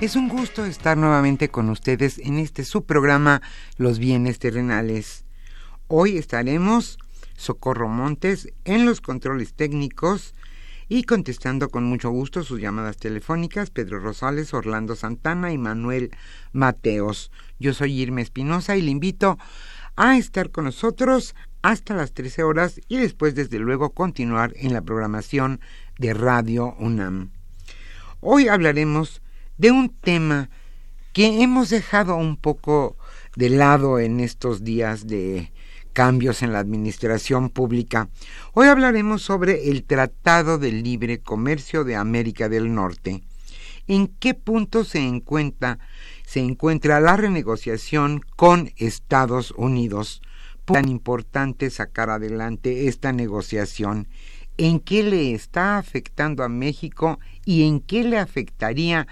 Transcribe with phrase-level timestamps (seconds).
[0.00, 3.42] Es un gusto estar nuevamente con ustedes en este subprograma
[3.76, 5.26] Los bienes terrenales.
[5.88, 6.98] Hoy estaremos
[7.36, 10.32] Socorro Montes en los controles técnicos
[10.88, 16.10] y contestando con mucho gusto sus llamadas telefónicas Pedro Rosales, Orlando Santana y Manuel
[16.52, 17.30] Mateos.
[17.58, 19.38] Yo soy Irma Espinosa y le invito
[19.96, 24.82] a estar con nosotros hasta las 13 horas y después desde luego continuar en la
[24.82, 25.60] programación
[25.98, 27.30] de Radio UNAM.
[28.20, 29.22] Hoy hablaremos
[29.58, 30.50] de un tema
[31.12, 32.96] que hemos dejado un poco
[33.36, 35.50] de lado en estos días de
[35.96, 38.10] cambios en la administración pública.
[38.52, 43.22] Hoy hablaremos sobre el Tratado de Libre Comercio de América del Norte.
[43.86, 45.78] ¿En qué punto se encuentra,
[46.26, 50.20] se encuentra la renegociación con Estados Unidos?
[50.66, 54.06] tan importante sacar adelante esta negociación?
[54.58, 59.06] ¿En qué le está afectando a México y en qué le afectaría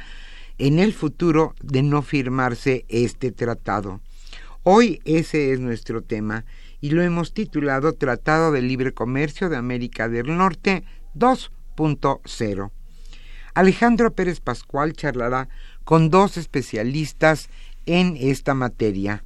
[0.59, 4.01] en el futuro de no firmarse este tratado.
[4.63, 6.45] Hoy ese es nuestro tema
[6.85, 10.85] y lo hemos titulado Tratado de Libre Comercio de América del Norte
[11.15, 12.73] 2.0.
[13.55, 15.49] Alejandro Pérez Pascual charlará
[15.85, 17.49] con dos especialistas
[17.87, 19.25] en esta materia.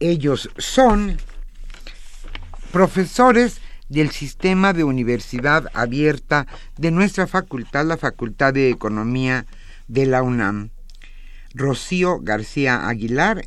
[0.00, 1.16] Ellos son
[2.72, 9.46] profesores del sistema de universidad abierta de nuestra facultad, la Facultad de Economía
[9.86, 10.70] de la UNAM.
[11.54, 13.46] Rocío García Aguilar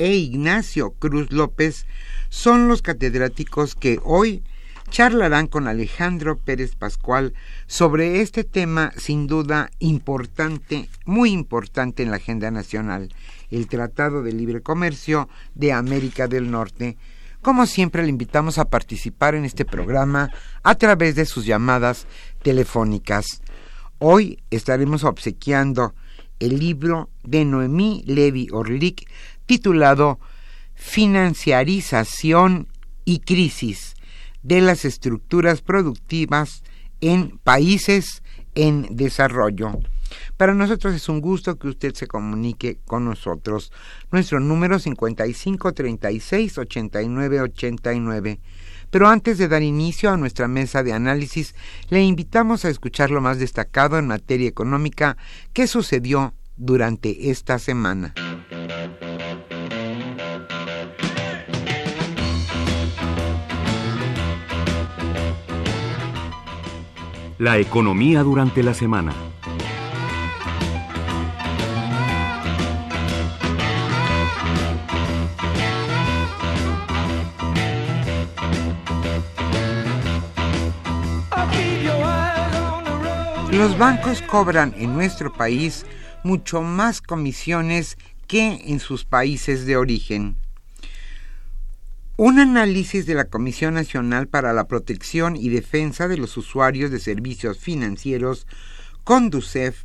[0.00, 1.84] e Ignacio Cruz López
[2.30, 4.42] son los catedráticos que hoy
[4.88, 7.34] charlarán con Alejandro Pérez Pascual
[7.66, 13.14] sobre este tema sin duda importante, muy importante en la agenda nacional,
[13.50, 16.96] el Tratado de Libre Comercio de América del Norte.
[17.42, 20.30] Como siempre, le invitamos a participar en este programa
[20.62, 22.06] a través de sus llamadas
[22.42, 23.42] telefónicas.
[23.98, 25.94] Hoy estaremos obsequiando
[26.38, 29.06] el libro de Noemí Levi Orlik
[29.50, 30.20] titulado
[30.76, 32.68] Financiarización
[33.04, 33.96] y crisis
[34.44, 36.62] de las estructuras productivas
[37.00, 38.22] en países
[38.54, 39.80] en desarrollo.
[40.36, 43.72] Para nosotros es un gusto que usted se comunique con nosotros.
[44.12, 48.38] Nuestro número 5536 8989.
[48.88, 51.56] Pero antes de dar inicio a nuestra mesa de análisis,
[51.88, 55.16] le invitamos a escuchar lo más destacado en materia económica
[55.52, 58.14] que sucedió durante esta semana.
[67.40, 69.14] La economía durante la semana.
[83.50, 85.86] Los bancos cobran en nuestro país
[86.22, 87.96] mucho más comisiones
[88.26, 90.36] que en sus países de origen.
[92.22, 96.98] Un análisis de la Comisión Nacional para la Protección y Defensa de los Usuarios de
[96.98, 98.46] Servicios Financieros,
[99.04, 99.84] CONDUCEF,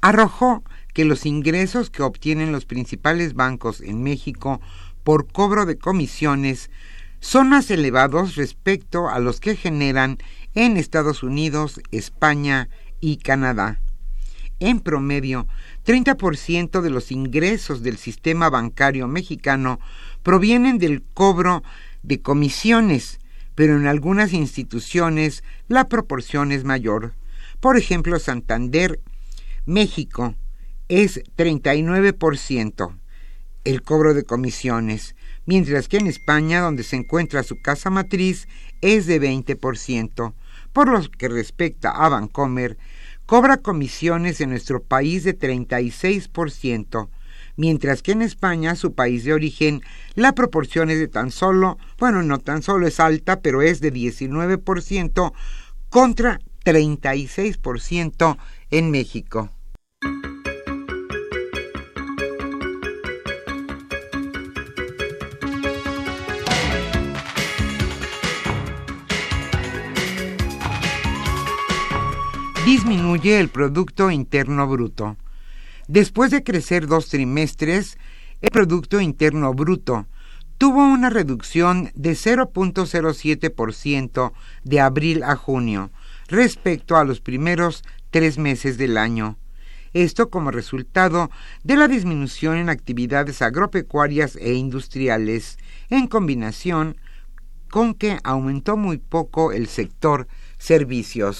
[0.00, 4.62] arrojó que los ingresos que obtienen los principales bancos en México
[5.04, 6.70] por cobro de comisiones
[7.20, 10.16] son más elevados respecto a los que generan
[10.54, 13.82] en Estados Unidos, España y Canadá.
[14.60, 15.46] En promedio,
[15.84, 19.78] 30% de los ingresos del sistema bancario mexicano
[20.22, 21.62] provienen del cobro
[22.02, 23.20] de comisiones,
[23.54, 27.14] pero en algunas instituciones la proporción es mayor.
[27.60, 29.00] Por ejemplo, Santander,
[29.66, 30.34] México,
[30.88, 32.98] es 39%
[33.64, 38.48] el cobro de comisiones, mientras que en España, donde se encuentra su casa matriz,
[38.80, 40.32] es de 20%.
[40.72, 42.78] Por lo que respecta a Bancomer,
[43.26, 47.08] cobra comisiones en nuestro país de 36%,
[47.58, 49.82] mientras que en España, su país de origen,
[50.14, 53.92] la proporción es de tan solo, bueno, no tan solo es alta, pero es de
[53.92, 55.32] 19%
[55.90, 58.38] contra 36%
[58.70, 59.50] en México.
[72.64, 75.16] Disminuye el Producto Interno Bruto.
[75.88, 77.98] Después de crecer dos trimestres,
[78.42, 80.06] el Producto Interno Bruto
[80.58, 84.32] tuvo una reducción de 0.07%
[84.64, 85.90] de abril a junio
[86.28, 89.38] respecto a los primeros tres meses del año.
[89.94, 91.30] Esto como resultado
[91.64, 95.56] de la disminución en actividades agropecuarias e industriales,
[95.88, 96.98] en combinación
[97.70, 101.38] con que aumentó muy poco el sector servicios.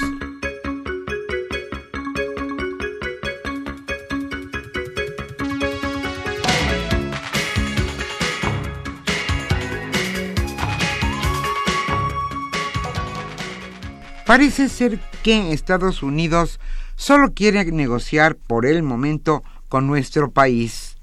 [14.29, 16.61] Parece ser que Estados Unidos
[16.97, 20.99] solo quiere negociar por el momento con nuestro país.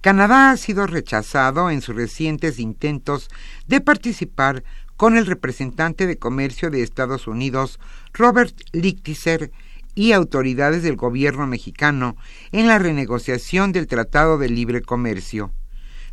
[0.00, 3.28] Canadá ha sido rechazado en sus recientes intentos
[3.66, 4.62] de participar
[4.96, 7.80] con el representante de comercio de Estados Unidos,
[8.12, 9.50] Robert Lichtiser,
[9.96, 12.16] y autoridades del gobierno mexicano
[12.52, 15.50] en la renegociación del Tratado de Libre Comercio.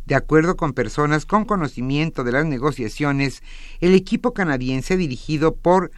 [0.06, 3.44] De acuerdo con personas con conocimiento de las negociaciones,
[3.78, 5.92] el equipo canadiense dirigido por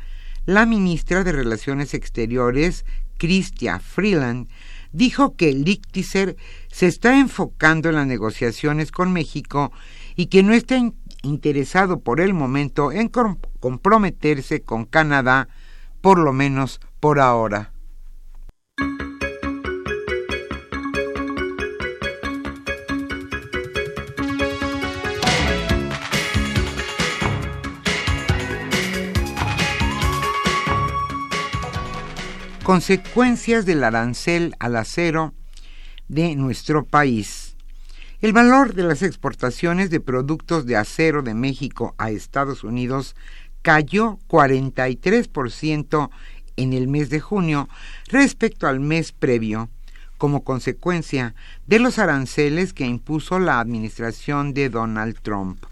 [0.46, 2.84] la ministra de Relaciones Exteriores,
[3.19, 4.48] Chrystia Freeland,
[4.92, 6.37] dijo que Lichtiser
[6.69, 9.72] se está enfocando en las negociaciones con México
[10.16, 10.76] y que no está
[11.22, 13.10] interesado por el momento en
[13.60, 15.48] comprometerse con Canadá,
[16.00, 17.72] por lo menos por ahora.
[32.70, 35.34] Consecuencias del arancel al acero
[36.06, 37.56] de nuestro país.
[38.20, 43.17] El valor de las exportaciones de productos de acero de México a Estados Unidos
[43.62, 46.10] cayó 43%
[46.55, 47.69] en el mes de junio
[48.06, 49.69] respecto al mes previo,
[50.17, 51.34] como consecuencia
[51.67, 55.65] de los aranceles que impuso la administración de Donald Trump.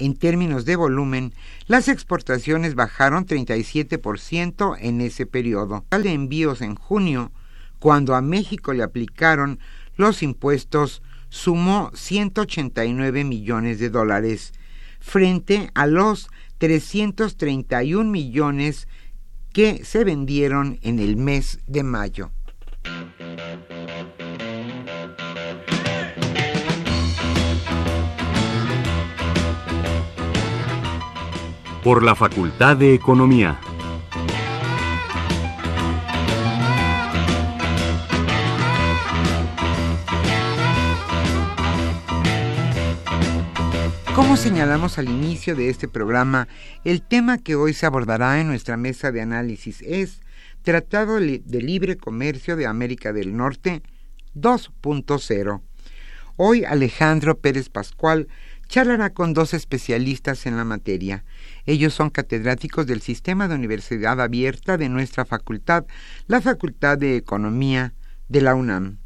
[0.00, 1.34] En términos de volumen,
[1.66, 5.84] las exportaciones bajaron 37% en ese periodo.
[5.90, 7.32] De envíos en junio,
[7.78, 9.58] cuando a México le aplicaron
[9.96, 14.54] los impuestos, sumó 189 millones de dólares,
[15.00, 18.88] frente a los 331 millones
[19.52, 22.30] que se vendieron en el mes de mayo.
[31.82, 33.58] Por la Facultad de Economía.
[44.14, 46.48] Como señalamos al inicio de este programa,
[46.84, 50.20] el tema que hoy se abordará en nuestra mesa de análisis es
[50.62, 53.82] Tratado de Libre Comercio de América del Norte
[54.34, 55.62] 2.0.
[56.36, 58.28] Hoy Alejandro Pérez Pascual
[58.70, 61.24] charlará con dos especialistas en la materia.
[61.66, 65.86] Ellos son catedráticos del Sistema de Universidad Abierta de nuestra facultad,
[66.28, 67.94] la Facultad de Economía
[68.28, 68.98] de la UNAM.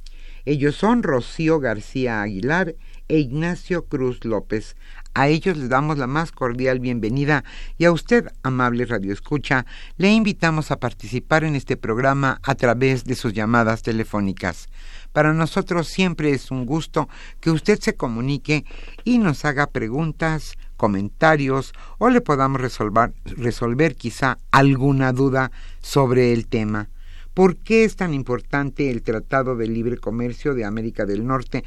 [0.44, 2.76] Ellos son Rocío García Aguilar
[3.08, 4.76] e Ignacio Cruz López,
[5.14, 7.44] A ellos les damos la más cordial bienvenida
[7.78, 9.64] y a usted, amable Radio Escucha,
[9.96, 14.68] le invitamos a participar en este programa a través de sus llamadas telefónicas.
[15.14, 18.64] Para nosotros siempre es un gusto que usted se comunique
[19.04, 26.48] y nos haga preguntas, comentarios o le podamos resolver, resolver quizá alguna duda sobre el
[26.48, 26.88] tema.
[27.32, 31.62] ¿Por qué es tan importante el Tratado de Libre Comercio de América del Norte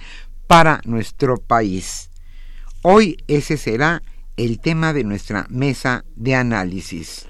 [0.47, 2.11] para nuestro país?
[2.81, 4.03] Hoy ese será
[4.35, 7.29] el tema de nuestra mesa de análisis.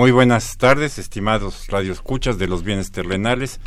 [0.00, 3.60] Muy buenas tardes, estimados radioescuchas de los bienes terrenales,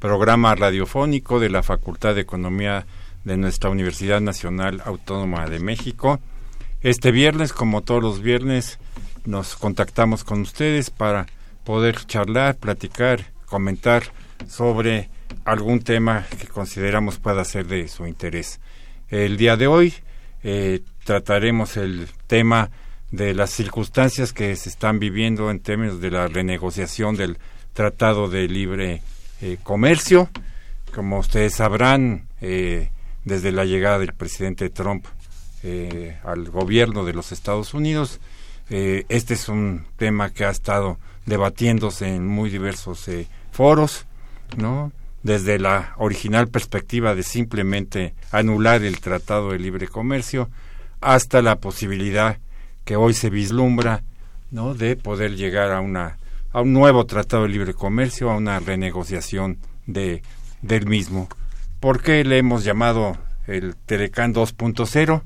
[0.00, 2.88] programa radiofónico de la Facultad de Economía
[3.22, 6.18] de nuestra Universidad Nacional Autónoma de México.
[6.80, 8.80] Este viernes, como todos los viernes,
[9.26, 11.26] nos contactamos con ustedes para
[11.62, 14.02] poder charlar, platicar, comentar
[14.48, 15.08] sobre
[15.44, 18.58] algún tema que consideramos pueda ser de su interés.
[19.08, 19.94] El día de hoy
[20.42, 22.70] eh, trataremos el tema
[23.10, 27.38] de las circunstancias que se están viviendo en términos de la renegociación del
[27.72, 29.02] Tratado de Libre
[29.40, 30.28] eh, Comercio.
[30.94, 32.90] Como ustedes sabrán, eh,
[33.24, 35.04] desde la llegada del presidente Trump
[35.62, 38.20] eh, al gobierno de los Estados Unidos,
[38.68, 43.08] este es un tema que ha estado debatiéndose en muy diversos
[43.52, 44.06] foros,
[44.56, 44.90] ¿no?
[45.22, 50.50] Desde la original perspectiva de simplemente anular el Tratado de Libre Comercio
[51.00, 52.38] hasta la posibilidad
[52.86, 54.02] que hoy se vislumbra,
[54.50, 54.72] ¿no?
[54.72, 56.16] De poder llegar a una
[56.52, 60.22] a un nuevo tratado de libre comercio, a una renegociación de
[60.62, 61.28] del mismo.
[61.80, 65.22] ¿Por qué le hemos llamado el Telecan 2.0?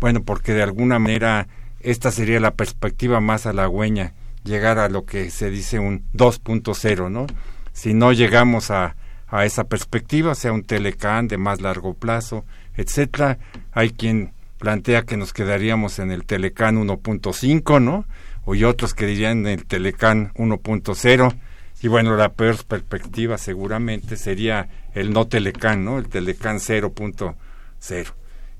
[0.00, 1.46] Bueno, porque de alguna manera
[1.80, 7.26] esta sería la perspectiva más halagüeña, llegar a lo que se dice un 2.0, ¿no?
[7.72, 8.96] Si no llegamos a,
[9.28, 12.44] a esa perspectiva, sea un Telecan de más largo plazo,
[12.76, 13.38] etcétera,
[13.72, 14.32] hay quien
[14.64, 18.06] plantea que nos quedaríamos en el Telecan 1.5, ¿no?
[18.46, 21.34] O y otros que dirían en el Telecan 1.0.
[21.82, 25.98] Y bueno, la peor perspectiva seguramente sería el no Telecan, ¿no?
[25.98, 28.12] El Telecan 0.0.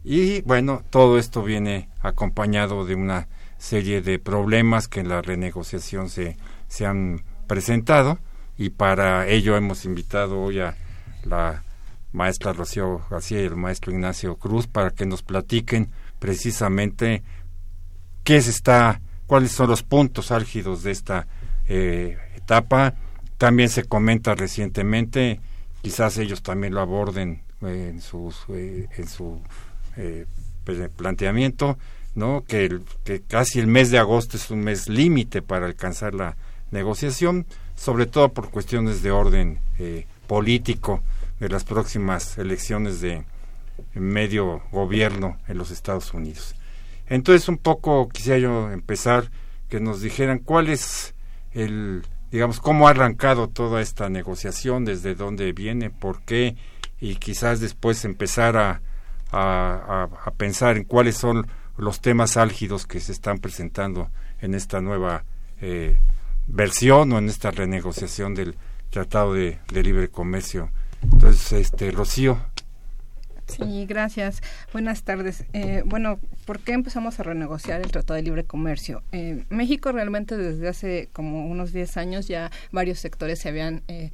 [0.05, 6.11] Y bueno, todo esto viene acompañado de una serie de problemas que en la renegociación
[6.11, 6.37] se,
[6.69, 8.19] se han presentado
[8.59, 10.77] y para ello hemos invitado hoy a
[11.25, 11.63] la
[12.15, 15.91] maestra Rocío García y el maestro Ignacio Cruz para que nos platiquen
[16.21, 17.23] precisamente
[18.23, 21.27] qué se está, cuáles son los puntos álgidos de esta
[21.69, 22.95] eh, etapa.
[23.37, 25.41] También se comenta recientemente,
[25.83, 27.99] quizás ellos también lo aborden eh,
[28.49, 29.43] eh, en su
[30.65, 31.79] pues, planteamiento,
[32.15, 32.45] ¿no?
[32.47, 32.79] Que
[33.27, 36.37] casi el mes de agosto es un mes límite para alcanzar la
[36.71, 37.45] negociación,
[37.75, 39.59] sobre todo por cuestiones de orden
[40.29, 41.03] político
[41.41, 43.25] de las próximas elecciones de
[43.95, 46.55] medio gobierno en los Estados Unidos.
[47.07, 49.31] Entonces un poco quisiera yo empezar
[49.69, 51.15] que nos dijeran cuál es
[51.53, 52.03] el
[52.35, 56.57] digamos, cómo ha arrancado toda esta negociación, desde dónde viene, por qué,
[57.01, 58.81] y quizás después empezar a,
[59.31, 64.11] a, pensar en cuáles son los temas álgidos que se están presentando
[64.41, 65.23] en esta nueva
[65.61, 66.01] eh,
[66.49, 68.57] versión o en esta renegociación del
[68.91, 70.71] Tratado de Libre Comercio.
[71.13, 72.39] Entonces, este, Rocío,
[73.47, 74.43] Sí, gracias.
[74.73, 75.45] Buenas tardes.
[75.53, 79.03] Eh, bueno, ¿por qué empezamos a renegociar el Tratado de Libre Comercio?
[79.13, 84.11] Eh, México realmente desde hace como unos 10 años ya varios sectores se habían eh,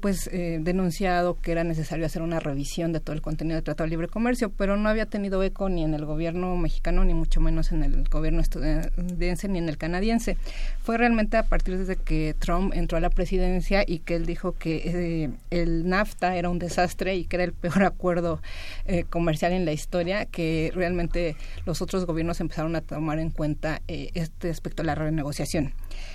[0.00, 3.86] pues eh, denunciado que era necesario hacer una revisión de todo el contenido del Tratado
[3.86, 7.40] de Libre Comercio, pero no había tenido eco ni en el gobierno mexicano ni mucho
[7.40, 10.36] menos en el gobierno estadounidense ni en el canadiense.
[10.82, 14.52] Fue realmente a partir desde que Trump entró a la presidencia y que él dijo
[14.52, 18.40] que el NAFTA era un desastre y que era el peor acuerdo
[18.86, 21.36] eh, comercial en la historia, que realmente
[21.66, 25.74] los otros gobiernos empezaron a tomar en cuenta eh, este aspecto de la renegociación.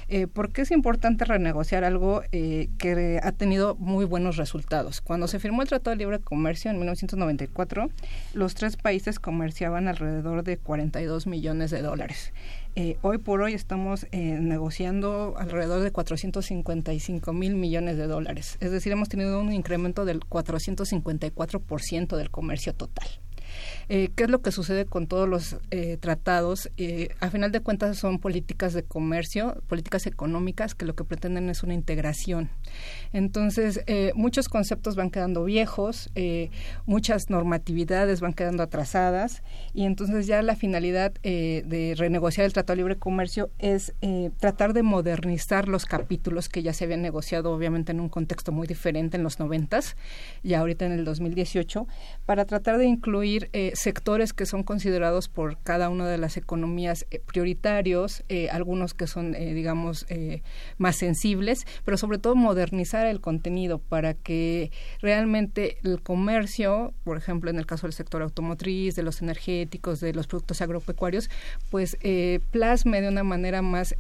[0.10, 5.02] Eh, ¿Por qué es importante renegociar algo eh, que ha tenido muy buenos resultados?
[5.02, 7.90] Cuando se firmó el Tratado de Libre Comercio en 1994,
[8.34, 12.32] los tres países comerciaban alrededor de 42 millones de dólares.
[13.02, 18.58] Hoy por hoy estamos negociando alrededor de 455 mil millones de dólares.
[18.60, 23.08] Es decir, hemos tenido un incremento del 454% del comercio total.
[23.90, 26.70] Eh, ¿Qué es lo que sucede con todos los eh, tratados?
[26.78, 31.50] Eh, a final de cuentas son políticas de comercio, políticas económicas que lo que pretenden
[31.50, 32.50] es una integración.
[33.14, 36.10] Entonces, eh, muchos conceptos van quedando viejos,
[36.86, 42.78] muchas normatividades van quedando atrasadas y entonces ya la finalidad de renegociar el Tratado de
[42.78, 43.94] Libre Comercio es
[44.40, 48.68] tratar de modernizar los capítulos que ya se habían negociado obviamente en un contexto muy
[48.68, 49.96] diferente en los noventas
[50.44, 51.88] y ahorita en el 2018
[52.26, 57.20] para tratar de incluir sectores que son considerados por cada una de las economías eh,
[57.26, 60.06] prioritarios, eh, algunos que son, eh, digamos,
[60.78, 67.50] más sensibles, pero sobre todo modernizar el contenido para que realmente el comercio, por ejemplo,
[67.52, 71.30] en el caso del sector automotriz, de los energéticos, de los productos agropecuarios,
[71.70, 71.98] pues
[72.52, 73.96] plasme de una manera más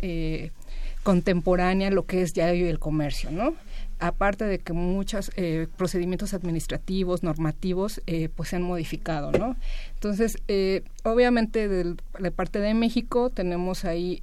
[1.03, 3.53] contemporánea lo que es ya el comercio, ¿no?
[3.99, 9.55] aparte de que muchos eh, procedimientos administrativos, normativos, eh, pues se han modificado, ¿no?
[9.93, 14.21] Entonces, eh, obviamente de, de, parte de México tenemos ahí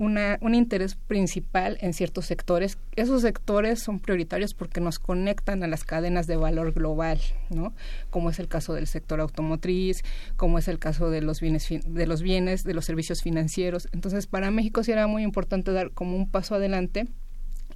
[0.00, 2.78] una, un interés principal en ciertos sectores.
[2.96, 7.74] Esos sectores son prioritarios porque nos conectan a las cadenas de valor global, ¿no?
[8.08, 10.02] Como es el caso del sector automotriz,
[10.38, 13.90] como es el caso de los bienes de los bienes, de los servicios financieros.
[13.92, 17.06] Entonces, para México sí era muy importante dar como un paso adelante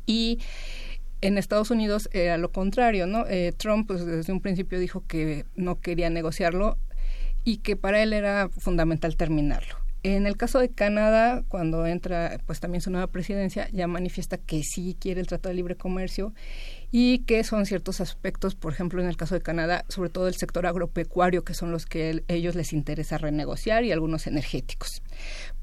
[0.07, 0.39] y
[1.21, 3.27] en Estados Unidos era lo contrario, ¿no?
[3.29, 6.79] Eh, Trump pues, desde un principio dijo que no quería negociarlo
[7.45, 9.84] y que para él era fundamental terminarlo.
[10.05, 14.63] En el caso de Canadá, cuando entra pues también su nueva presidencia, ya manifiesta que
[14.63, 16.35] sí quiere el Tratado de Libre Comercio
[16.91, 20.35] y que son ciertos aspectos, por ejemplo, en el caso de Canadá, sobre todo el
[20.35, 25.03] sector agropecuario, que son los que ellos les interesa renegociar y algunos energéticos.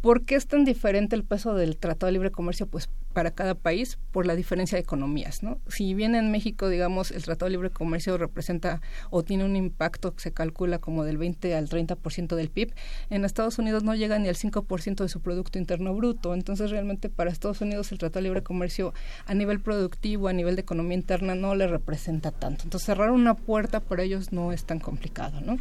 [0.01, 2.65] ¿Por qué es tan diferente el peso del Tratado de Libre Comercio?
[2.65, 5.59] Pues para cada país por la diferencia de economías, ¿no?
[5.67, 10.13] Si bien en México, digamos, el Tratado de Libre Comercio representa o tiene un impacto
[10.15, 12.73] que se calcula como del 20 al 30% del PIB,
[13.09, 16.33] en Estados Unidos no llega ni al 5% de su Producto Interno Bruto.
[16.33, 18.93] Entonces, realmente para Estados Unidos el Tratado de Libre Comercio
[19.25, 22.63] a nivel productivo, a nivel de economía interna, no le representa tanto.
[22.63, 25.57] Entonces, cerrar una puerta para ellos no es tan complicado, ¿no?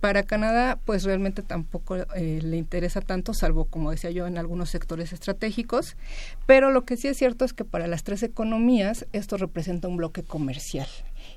[0.00, 4.70] Para Canadá, pues realmente tampoco eh, le interesa tanto, salvo, como decía yo, en algunos
[4.70, 5.96] sectores estratégicos,
[6.46, 9.96] pero lo que sí es cierto es que para las tres economías esto representa un
[9.96, 10.88] bloque comercial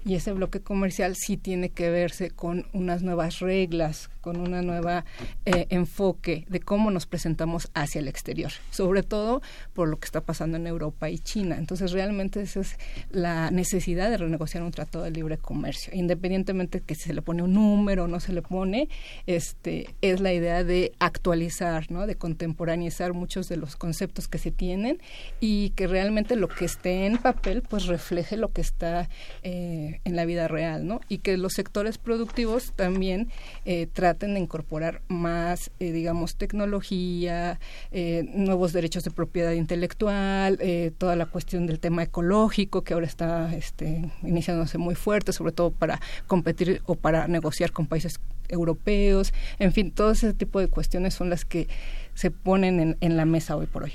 [0.08, 5.04] y ese bloque comercial sí tiene que verse con unas nuevas reglas, con una nueva
[5.46, 9.42] eh, enfoque de cómo nos presentamos hacia el exterior, sobre todo
[9.74, 11.58] por lo que está pasando en Europa y China.
[11.58, 12.78] Entonces, realmente esa es
[13.12, 17.44] la necesidad de renegociar un tratado de libre comercio, independientemente de que se le pone
[17.44, 18.88] un número o no se le pone,
[19.26, 22.08] este es la idea de actualizar, ¿no?
[22.08, 25.02] de contemporaneizar muchos de los conceptos que se tienen
[25.42, 29.10] y que realmente lo que esté en papel pues refleje lo que está
[29.44, 31.02] eh, en la vida real, ¿no?
[31.10, 33.30] Y que los sectores productivos también
[33.66, 37.60] eh, traten de incorporar más, eh, digamos, tecnología,
[37.92, 40.60] eh, nuevos derechos de propiedad intelectual,
[40.98, 45.72] toda la cuestión del tema ecológico que ahora está este, iniciándose muy fuerte, sobre todo
[45.72, 51.14] para competir o para negociar con países europeos, en fin, todo ese tipo de cuestiones
[51.14, 51.68] son las que
[52.14, 53.94] se ponen en, en la mesa hoy por hoy.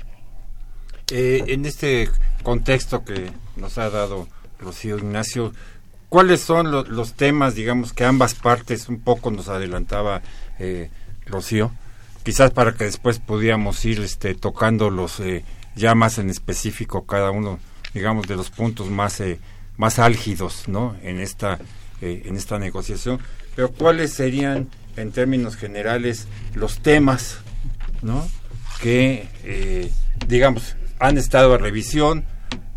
[1.09, 2.09] en este
[2.43, 4.27] contexto que nos ha dado
[4.59, 5.53] Rocío Ignacio,
[6.13, 10.21] ¿Cuáles son los temas, digamos, que ambas partes un poco nos adelantaba
[10.59, 10.91] eh,
[11.25, 11.71] Rocío?
[12.21, 15.43] Quizás para que después pudiéramos ir este, tocando los, eh,
[15.75, 17.57] ya más en específico cada uno,
[17.95, 19.39] digamos, de los puntos más eh,
[19.77, 20.95] más álgidos, ¿no?
[21.01, 21.57] En esta
[21.99, 23.19] eh, en esta negociación.
[23.55, 27.39] Pero cuáles serían, en términos generales, los temas,
[28.03, 28.29] ¿no?
[28.83, 29.91] Que eh,
[30.27, 32.23] digamos han estado a revisión.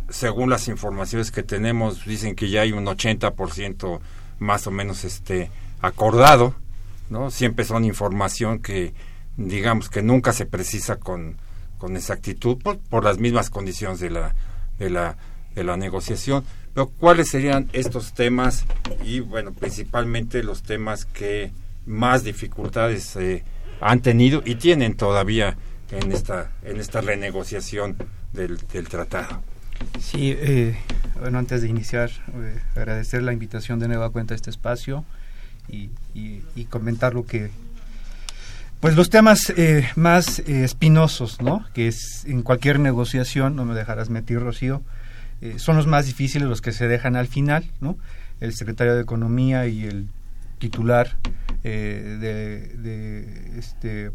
[0.08, 4.00] Según las informaciones que tenemos, dicen que ya hay un 80%
[4.38, 6.54] más o menos este acordado,
[7.10, 7.30] ¿no?
[7.30, 8.94] Siempre son información que
[9.36, 11.36] digamos que nunca se precisa con,
[11.78, 14.34] con exactitud por, por las mismas condiciones de la,
[14.78, 15.16] de la,
[15.54, 16.44] de la negociación.
[16.74, 18.64] Pero ¿cuáles serían estos temas
[19.04, 21.52] y bueno, principalmente los temas que
[21.86, 23.44] más dificultades eh,
[23.80, 25.56] han tenido y tienen todavía
[25.90, 27.96] en esta en esta renegociación
[28.32, 29.42] del, del tratado?
[30.00, 30.76] Sí, eh,
[31.20, 35.04] bueno, antes de iniciar, eh, agradecer la invitación de nueva cuenta a este espacio
[35.68, 37.50] y, y, comentar lo que,
[38.80, 41.64] pues los temas eh, más eh, espinosos, ¿no?
[41.74, 44.82] Que es en cualquier negociación, no me dejarás mentir, Rocío,
[45.40, 47.96] eh, son los más difíciles, los que se dejan al final, ¿no?
[48.40, 50.08] El secretario de Economía y el
[50.58, 51.16] titular
[51.62, 54.12] de, de, este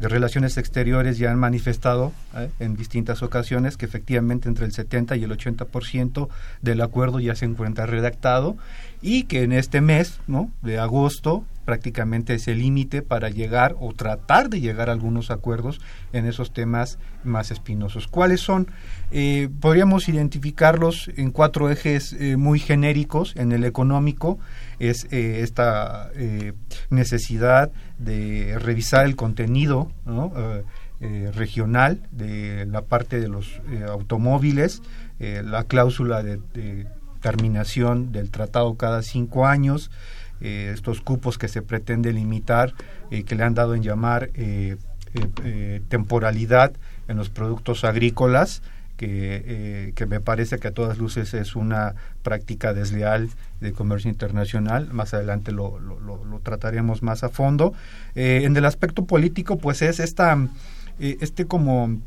[0.00, 2.48] de Relaciones Exteriores ya han manifestado ¿eh?
[2.58, 6.28] en distintas ocasiones que efectivamente entre el 70 y el 80%
[6.62, 8.56] del acuerdo ya se encuentra redactado
[9.02, 10.50] y que en este mes ¿no?
[10.62, 15.80] de agosto prácticamente es el límite para llegar o tratar de llegar a algunos acuerdos
[16.12, 18.06] en esos temas más espinosos.
[18.06, 18.68] ¿Cuáles son?
[19.10, 23.34] Eh, podríamos identificarlos en cuatro ejes eh, muy genéricos.
[23.36, 24.38] En el económico
[24.78, 26.10] es esta
[26.88, 27.70] necesidad
[28.00, 30.64] de revisar el contenido eh,
[31.02, 34.82] eh, regional de la parte de los eh, automóviles,
[35.18, 36.40] la cláusula de,
[37.20, 39.90] terminación del tratado cada cinco años,
[40.40, 42.74] estos cupos que se pretende limitar,
[43.10, 44.30] que le han dado en llamar
[45.88, 46.72] temporalidad
[47.08, 48.62] en los productos agrícolas,
[48.96, 54.92] que, que, me parece que a todas luces es una práctica desleal de comercio internacional.
[54.92, 56.00] Más adelante lo, lo,
[56.42, 57.74] trataremos más a fondo.
[58.14, 60.36] Eh, en el aspecto político, pues es esta,
[60.98, 61.98] eh, este como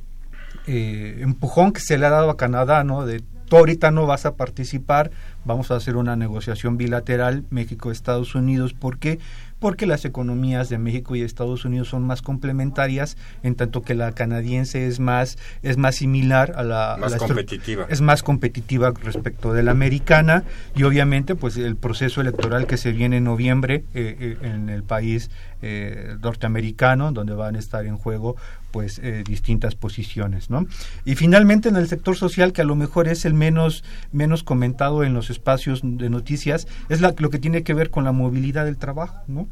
[0.67, 3.05] eh, empujón que se le ha dado a Canadá, ¿no?
[3.05, 5.11] De tú ahorita no vas a participar,
[5.45, 8.73] vamos a hacer una negociación bilateral México-Estados Unidos.
[8.73, 9.19] ¿Por qué?
[9.63, 14.11] porque las economías de México y Estados Unidos son más complementarias, en tanto que la
[14.11, 17.85] canadiense es más es más similar a la más competitiva.
[17.87, 20.43] Es más competitiva respecto de la americana
[20.75, 24.83] y obviamente pues el proceso electoral que se viene en noviembre eh, eh, en el
[24.83, 25.31] país
[25.63, 28.35] eh, norteamericano, donde van a estar en juego
[28.71, 30.65] pues distintas posiciones, ¿no?
[31.05, 35.03] Y finalmente en el sector social, que a lo mejor es el menos, menos comentado
[35.03, 38.77] en los espacios de noticias, es lo que tiene que ver con la movilidad del
[38.77, 39.47] trabajo, ¿no?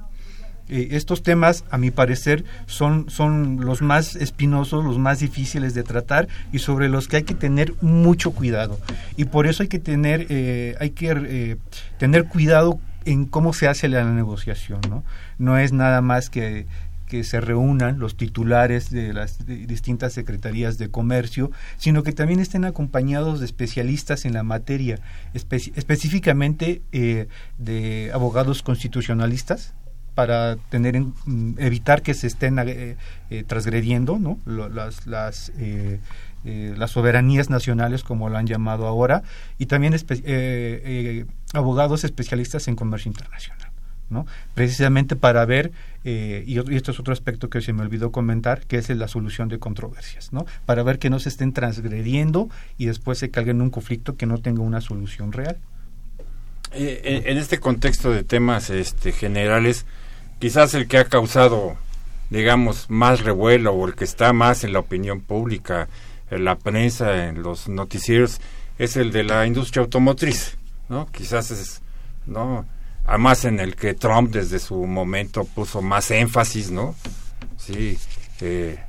[0.72, 5.84] Eh, estos temas, a mi parecer, son, son los más espinosos, los más difíciles de
[5.84, 8.80] tratar y sobre los que hay que tener mucho cuidado.
[9.18, 11.58] Y por eso hay que tener, eh, hay que eh,
[11.98, 15.04] tener cuidado en cómo se hace la negociación, ¿no?
[15.38, 16.68] No es nada más que
[17.12, 22.64] que se reúnan los titulares de las distintas secretarías de comercio, sino que también estén
[22.64, 24.98] acompañados de especialistas en la materia,
[25.34, 26.82] específicamente
[27.58, 29.74] de abogados constitucionalistas,
[30.16, 32.96] para tener mm, evitar que se estén eh,
[33.30, 34.40] eh, transgrediendo ¿no?
[34.46, 35.52] las las,
[36.46, 39.24] eh, las soberanías nacionales como lo han llamado ahora
[39.58, 39.96] y también
[41.54, 43.70] abogados especialistas en comercio internacional
[44.10, 44.26] ¿no?
[44.54, 45.72] precisamente para ver
[46.04, 49.50] y, y, esto es otro aspecto que se me olvidó comentar que es la solución
[49.50, 50.46] de controversias ¿no?
[50.66, 54.26] para ver que no se estén transgrediendo y después se caiga en un conflicto que
[54.26, 55.58] no tenga una solución real
[56.74, 59.86] en este contexto de temas este, generales,
[60.40, 61.76] quizás el que ha causado,
[62.30, 65.90] digamos, más revuelo o el que está más en la opinión pública,
[66.32, 68.40] en la prensa, en los noticieros,
[68.80, 70.58] es el de la industria automotriz,
[70.90, 71.08] ¿no?
[71.12, 71.82] Quizás es,
[72.26, 72.66] ¿no?
[73.06, 76.96] Además en el que Trump desde su momento puso más énfasis, ¿no?
[77.58, 77.98] Sí,
[78.40, 78.80] eh,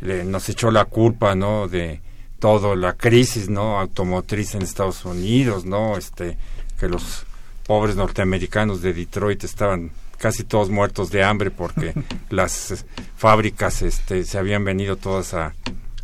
[0.00, 1.68] le, nos echó la culpa, ¿no?
[1.68, 2.00] De
[2.38, 3.78] toda la crisis, ¿no?
[3.80, 5.98] Automotriz en Estados Unidos, ¿no?
[5.98, 6.36] Este,
[6.78, 7.24] que los
[7.66, 11.94] pobres norteamericanos de Detroit estaban casi todos muertos de hambre porque
[12.30, 12.84] las
[13.16, 15.54] fábricas este, se habían venido todas a,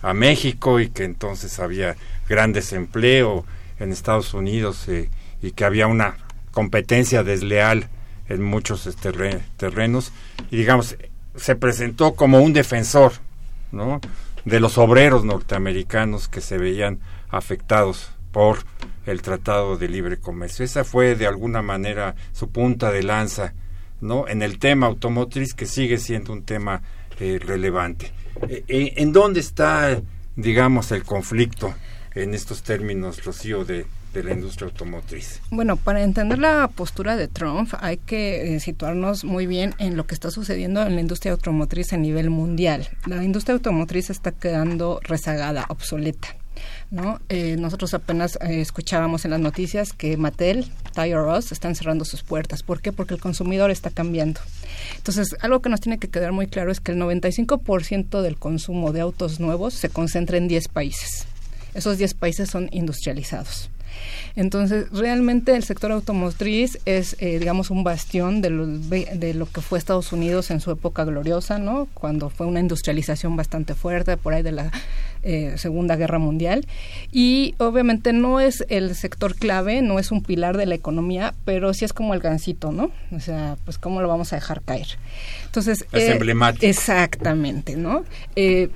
[0.09, 1.97] a México y que entonces había
[2.29, 3.45] gran desempleo
[3.79, 5.11] en Estados Unidos eh,
[5.43, 6.17] y que había una
[6.51, 7.89] competencia desleal
[8.29, 9.13] en muchos este,
[9.57, 10.13] terrenos
[10.51, 10.97] y digamos
[11.37, 13.13] se presentó como un defensor
[13.71, 14.01] ¿no?
[14.45, 18.59] de los obreros norteamericanos que se veían afectados por
[19.07, 20.65] el Tratado de Libre Comercio.
[20.65, 23.55] Esa fue de alguna manera su punta de lanza
[24.01, 24.29] ¿no?
[24.29, 26.83] en el tema automotriz que sigue siendo un tema
[27.21, 28.13] eh, relevante.
[28.49, 30.01] Eh, eh, ¿En dónde está,
[30.37, 31.75] digamos, el conflicto
[32.15, 35.41] en estos términos, Rocío, de, de la industria automotriz?
[35.51, 40.07] Bueno, para entender la postura de Trump hay que eh, situarnos muy bien en lo
[40.07, 42.89] que está sucediendo en la industria automotriz a nivel mundial.
[43.07, 46.29] La industria automotriz está quedando rezagada, obsoleta.
[46.91, 47.21] ¿No?
[47.29, 52.23] Eh, nosotros apenas eh, escuchábamos en las noticias que Mattel, Tire Us están cerrando sus
[52.23, 52.63] puertas.
[52.63, 52.93] ¿Por qué?
[52.93, 54.41] Porque el consumidor está cambiando.
[54.97, 58.93] Entonces, algo que nos tiene que quedar muy claro es que el 95% del consumo
[58.93, 61.27] de autos nuevos se concentra en 10 países.
[61.75, 63.71] Esos 10 países son industrializados.
[64.37, 69.61] Entonces, realmente el sector automotriz es, eh, digamos, un bastión de lo, de lo que
[69.61, 71.89] fue Estados Unidos en su época gloriosa, ¿no?
[71.95, 74.71] Cuando fue una industrialización bastante fuerte, por ahí de la
[75.23, 76.67] eh, Segunda Guerra Mundial.
[77.11, 81.75] Y obviamente no es el sector clave, no es un pilar de la economía, pero
[81.75, 82.91] sí es como el gancito, ¿no?
[83.11, 84.87] O sea, pues cómo lo vamos a dejar caer.
[85.47, 86.67] Entonces, es eh, emblemático.
[86.67, 88.05] Exactamente, ¿no?
[88.37, 88.69] Eh,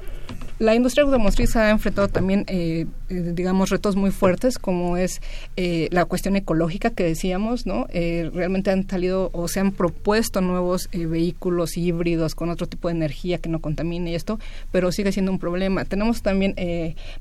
[0.62, 5.20] la industria automotriz ha enfrentado también, eh, eh, digamos, retos muy fuertes, como es
[5.56, 7.88] eh, la cuestión ecológica que decíamos, ¿no?
[7.92, 13.38] realmente han salido o se han propuesto nuevos vehículos híbridos con otro tipo de energía
[13.38, 14.38] que no contamine y esto,
[14.70, 15.84] pero sigue siendo un problema.
[15.84, 16.54] Tenemos también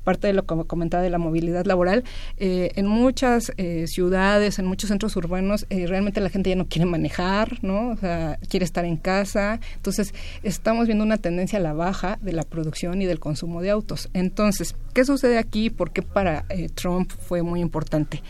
[0.04, 2.04] parte de lo que comentaba de la movilidad laboral.
[2.38, 3.52] en muchas
[3.86, 7.90] ciudades, en muchos centros urbanos, realmente la gente ya no quiere manejar, ¿no?
[7.90, 9.60] O sea, quiere estar en casa.
[9.76, 13.70] Entonces, estamos viendo una tendencia a la baja de la producción y del consumo de
[13.70, 14.08] autos.
[14.12, 15.70] Entonces, ¿qué sucede aquí?
[15.70, 18.22] ¿Por qué para eh, Trump fue muy importante?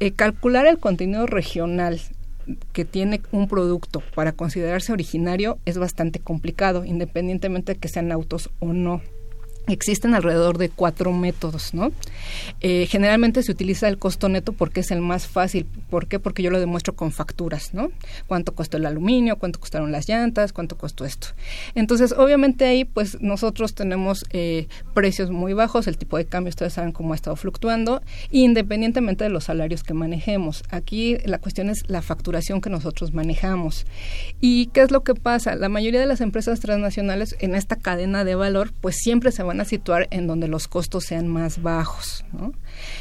[0.00, 2.00] Eh, calcular el contenido regional
[2.72, 8.50] que tiene un producto para considerarse originario es bastante complicado, independientemente de que sean autos
[8.60, 9.00] o no.
[9.66, 11.90] Existen alrededor de cuatro métodos, ¿no?
[12.60, 15.66] Eh, generalmente se utiliza el costo neto porque es el más fácil.
[15.90, 16.18] ¿Por qué?
[16.18, 17.90] Porque yo lo demuestro con facturas, ¿no?
[18.26, 21.28] Cuánto costó el aluminio, cuánto costaron las llantas, cuánto costó esto.
[21.74, 26.74] Entonces, obviamente ahí, pues nosotros tenemos eh, precios muy bajos, el tipo de cambio, ustedes
[26.74, 30.62] saben cómo ha estado fluctuando, independientemente de los salarios que manejemos.
[30.70, 33.86] Aquí la cuestión es la facturación que nosotros manejamos.
[34.40, 35.56] ¿Y qué es lo que pasa?
[35.56, 39.53] La mayoría de las empresas transnacionales en esta cadena de valor, pues siempre se van
[39.60, 42.24] a situar en donde los costos sean más bajos.
[42.32, 42.52] ¿no?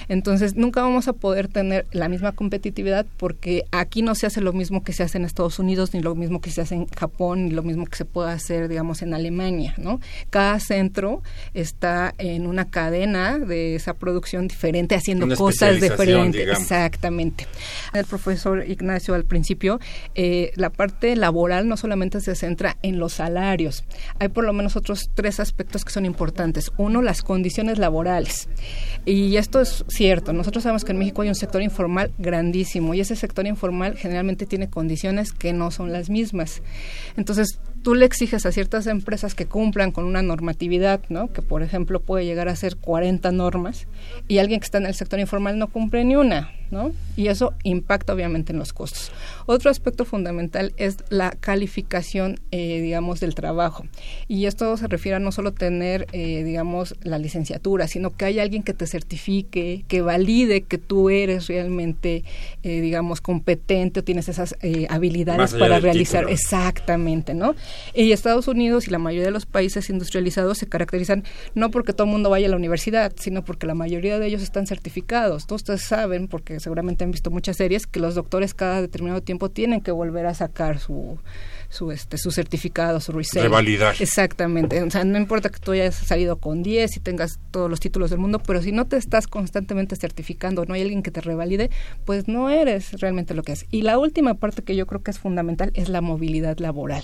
[0.10, 4.54] Entonces, nunca vamos a poder tener la misma competitividad porque aquí no se hace lo
[4.54, 7.46] mismo que se hace en Estados Unidos, ni lo mismo que se hace en Japón,
[7.46, 9.74] ni lo mismo que se puede hacer, digamos, en Alemania.
[9.78, 10.00] ¿no?
[10.30, 11.22] Cada centro
[11.54, 16.48] está en una cadena de esa producción diferente, haciendo cosas diferentes.
[16.48, 17.48] Exactamente.
[17.94, 19.80] El profesor Ignacio al principio,
[20.16, 23.84] eh, la parte laboral no solamente se centra en los salarios,
[24.20, 28.50] hay por lo menos otros tres aspectos que son importantes uno, las condiciones laborales.
[29.06, 30.32] Y esto es cierto.
[30.34, 34.46] Nosotros sabemos que en México hay un sector informal grandísimo y ese sector informal generalmente
[34.46, 36.62] tiene condiciones que no son las mismas.
[37.18, 41.32] Entonces, tú le exiges a ciertas empresas que cumplan con una normatividad, ¿no?
[41.32, 43.88] que por ejemplo puede llegar a ser 40 normas,
[44.28, 46.92] y alguien que está en el sector informal no cumple ni una, ¿no?
[47.18, 49.12] y eso impacta obviamente en los costos.
[49.46, 53.86] Otro aspecto fundamental es la calificación, eh, digamos, del trabajo,
[54.30, 58.40] y esto se refiere a no solo tener, eh, digamos, la licenciatura, sino que hay
[58.40, 62.24] alguien que te certifique, que valide que tú eres realmente,
[62.64, 64.56] eh, digamos, competente o tienes esas
[64.90, 67.56] habilidades para realizar, exactamente, ¿no?
[67.94, 71.24] Y Estados Unidos y la mayoría de los países industrializados se caracterizan
[71.56, 74.42] no porque todo el mundo vaya a la universidad, sino porque la mayoría de ellos
[74.42, 75.48] están certificados.
[75.48, 79.50] Todos ustedes saben, porque seguramente han visto muchas series, que los doctores cada determinado tiempo
[79.50, 81.20] tienen que volver a sacar su
[81.70, 83.44] su este su certificado, su research.
[83.44, 83.96] Revalidar.
[84.00, 84.82] Exactamente.
[84.84, 88.12] O sea, no importa que tú hayas salido con 10 y tengas todos los títulos
[88.12, 91.70] del mundo, pero si no te estás constantemente certificando, no hay alguien que te revalide,
[92.06, 93.66] pues no eres realmente lo que es.
[93.72, 97.04] Y la última parte que yo creo que es fundamental es la movilidad laboral.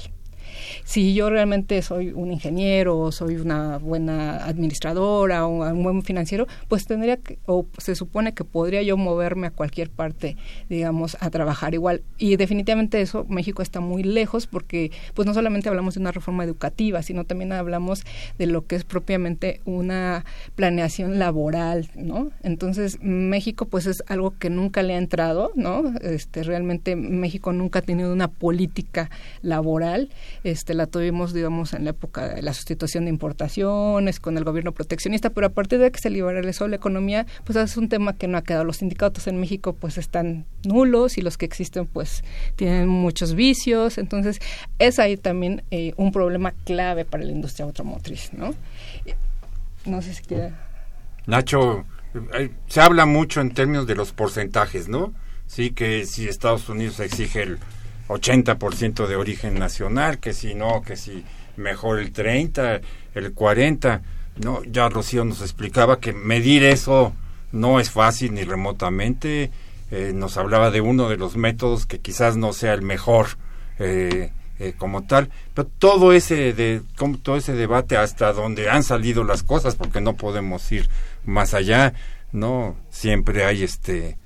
[0.83, 6.47] Si yo realmente soy un ingeniero o soy una buena administradora o un buen financiero,
[6.67, 10.37] pues tendría que, o se supone que podría yo moverme a cualquier parte,
[10.69, 12.01] digamos, a trabajar igual.
[12.17, 16.43] Y definitivamente eso, México está muy lejos porque pues no solamente hablamos de una reforma
[16.43, 18.03] educativa, sino también hablamos
[18.37, 22.31] de lo que es propiamente una planeación laboral, ¿no?
[22.43, 25.93] Entonces, México pues es algo que nunca le ha entrado, ¿no?
[26.01, 29.09] Este, realmente México nunca ha tenido una política
[29.41, 30.09] laboral
[30.43, 34.71] este, la tuvimos, digamos, en la época de la sustitución de importaciones, con el gobierno
[34.71, 38.27] proteccionista, pero a partir de que se liberalizó la economía, pues es un tema que
[38.27, 38.63] no ha quedado.
[38.63, 42.23] Los sindicatos en México, pues están nulos y los que existen, pues
[42.55, 43.97] tienen muchos vicios.
[43.97, 44.39] Entonces,
[44.79, 48.53] es ahí también eh, un problema clave para la industria automotriz, ¿no?
[49.85, 50.53] No sé si quiere...
[51.25, 51.85] Nacho,
[52.33, 55.13] eh, se habla mucho en términos de los porcentajes, ¿no?
[55.47, 57.59] Sí, que si Estados Unidos exige el
[58.09, 61.23] 80% de origen nacional, que si no, que si
[61.55, 62.81] mejor el 30,
[63.13, 64.01] el 40.
[64.43, 67.13] no, ya Rocío nos explicaba que medir eso
[67.51, 69.51] no es fácil ni remotamente.
[69.91, 73.27] Eh, nos hablaba de uno de los métodos que quizás no sea el mejor
[73.79, 76.81] eh, eh, como tal, pero todo ese de
[77.23, 80.89] todo ese debate hasta donde han salido las cosas, porque no podemos ir
[81.25, 81.93] más allá,
[82.31, 84.17] no siempre hay este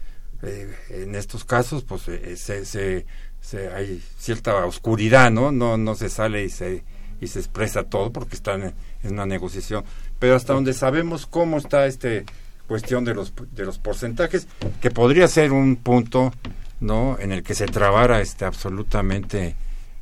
[0.89, 3.05] en estos casos pues se, se,
[3.43, 6.83] se, hay cierta oscuridad, no no no se sale y se
[7.19, 8.73] y se expresa todo porque están en,
[9.11, 9.83] una negociación,
[10.17, 12.25] pero hasta donde sabemos cómo está este
[12.67, 14.47] cuestión de los de los porcentajes
[14.81, 16.31] que podría ser un punto
[16.79, 19.55] no en el que se trabara este absolutamente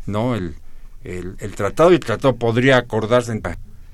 [0.05, 0.55] no el,
[1.03, 3.41] el, tratado y el tratado podría acordarse en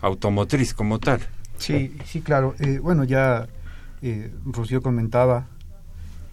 [0.01, 1.21] automotriz como tal.
[1.57, 2.53] Sí sí claro.
[2.60, 3.47] Eh, bueno ya
[4.01, 5.47] eh, Rocío comentaba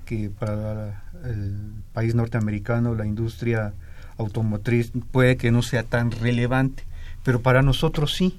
[0.05, 1.55] que para el
[1.93, 3.73] país norteamericano la industria
[4.17, 6.85] automotriz puede que no sea tan relevante
[7.23, 8.39] pero para nosotros sí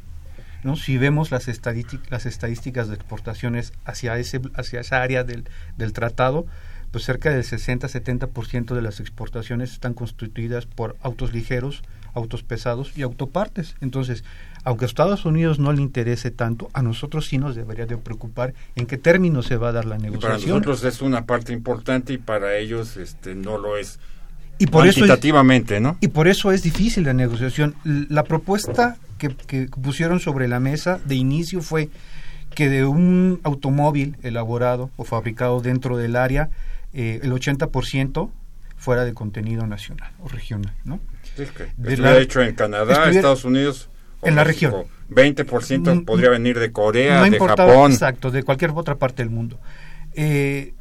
[0.65, 0.75] ¿no?
[0.75, 5.45] Si vemos las, estadísticas, las estadísticas de exportaciones hacia, ese, hacia esa área del,
[5.77, 6.47] del tratado,
[6.91, 11.83] pues cerca del 60-70% de las exportaciones están constituidas por autos ligeros,
[12.15, 13.75] autos pesados y autopartes.
[13.81, 14.23] Entonces,
[14.63, 18.55] aunque a Estados Unidos no le interese tanto, a nosotros sí nos debería de preocupar
[18.75, 20.31] en qué términos se va a dar la negociación.
[20.31, 23.99] para nosotros es una parte importante y para ellos este no lo es.
[24.57, 25.05] Y por eso
[25.81, 25.97] ¿no?
[25.99, 27.75] Y por eso es difícil la negociación.
[27.83, 29.29] La propuesta que,
[29.67, 31.89] pusieron sobre la mesa de inicio fue
[32.53, 36.49] que de un automóvil elaborado o fabricado dentro del área,
[36.93, 38.31] eh, el 80%
[38.77, 40.99] fuera de contenido nacional o regional, ¿no?
[41.35, 43.89] Sí, que hecho en Canadá, Estados Unidos.
[44.21, 44.85] En la región.
[45.09, 47.91] 20% mm, podría venir de Corea, de Japón.
[47.91, 49.59] Exacto, de cualquier otra parte del mundo.
[50.13, 50.73] Eh,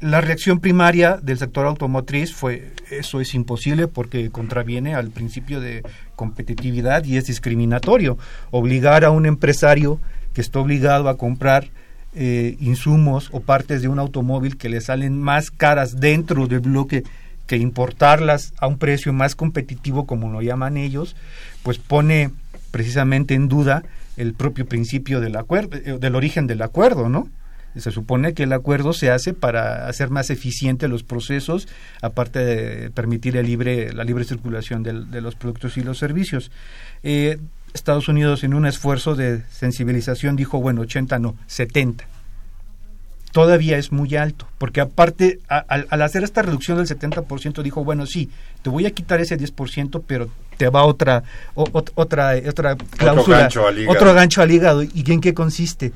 [0.00, 5.82] la reacción primaria del sector automotriz fue eso es imposible porque contraviene al principio de
[6.16, 8.18] competitividad y es discriminatorio.
[8.50, 10.00] Obligar a un empresario
[10.32, 11.68] que está obligado a comprar
[12.14, 17.04] eh, insumos o partes de un automóvil que le salen más caras dentro del bloque
[17.50, 21.16] que importarlas a un precio más competitivo como lo llaman ellos,
[21.64, 22.30] pues pone
[22.70, 23.82] precisamente en duda
[24.16, 27.28] el propio principio del acuerdo, eh, del origen del acuerdo, ¿no?
[27.74, 31.66] Se supone que el acuerdo se hace para hacer más eficientes los procesos,
[32.02, 36.52] aparte de permitir el libre, la libre circulación de los productos y los servicios.
[37.02, 37.38] Eh,
[37.74, 42.06] Estados Unidos, en un esfuerzo de sensibilización, dijo, bueno, 80 no, 70
[43.32, 48.30] todavía es muy alto, porque aparte, al hacer esta reducción del 70%, dijo, bueno, sí,
[48.62, 51.22] te voy a quitar ese 10%, pero te va otra,
[51.54, 53.48] otra, otra cláusula,
[53.88, 54.82] otro gancho al hígado.
[54.82, 55.92] ¿Y en qué consiste?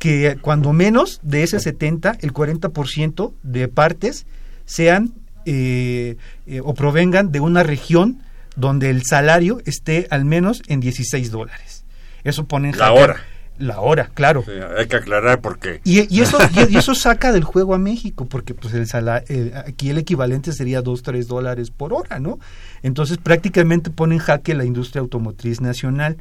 [0.00, 4.26] que cuando menos de ese 70, el 40% de partes
[4.64, 5.12] sean
[5.44, 6.16] eh,
[6.46, 8.22] eh, o provengan de una región
[8.56, 11.84] donde el salario esté al menos en 16 dólares.
[12.24, 13.22] Eso pone en La hora.
[13.60, 14.42] La hora, claro.
[14.78, 15.82] hay que aclarar por qué.
[15.84, 16.38] Y, eso,
[16.70, 20.80] y, eso saca del juego a México, porque pues el salario, aquí el equivalente sería
[20.80, 22.38] 2, 3 dólares por hora, ¿no?
[22.82, 26.16] Entonces prácticamente pone en jaque la industria automotriz nacional.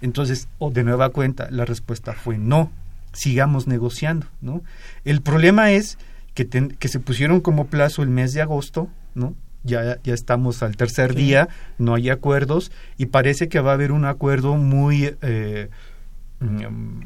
[0.00, 2.72] Entonces, de nueva cuenta, la respuesta fue no
[3.12, 4.62] sigamos negociando, ¿no?
[5.04, 5.98] El problema es
[6.34, 9.36] que, que se pusieron como plazo el mes de agosto, ¿no?
[9.62, 13.92] Ya, ya estamos al tercer día, no hay acuerdos y parece que va a haber
[13.92, 15.14] un acuerdo muy...
[15.22, 15.70] Eh,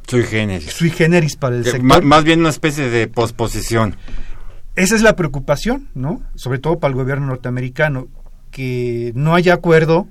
[0.07, 0.73] sui generis.
[0.73, 1.83] Sui generis para el sector.
[1.83, 3.97] Más, más, bien una especie de posposición.
[4.75, 6.23] Esa es la preocupación, ¿no?
[6.35, 8.09] Sobre todo para el gobierno norteamericano,
[8.51, 10.07] que no haya acuerdo,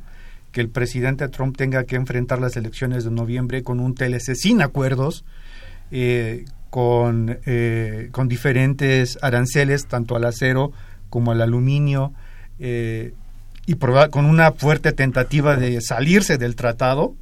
[0.52, 4.62] que el presidente Trump tenga que enfrentar las elecciones de noviembre con un TLC sin
[4.62, 5.26] acuerdos,
[5.92, 10.72] eh, con, eh, con diferentes aranceles, tanto al acero
[11.10, 12.14] como al aluminio,
[12.60, 13.14] eh,
[13.66, 17.16] y con una fuerte tentativa de salirse del tratado,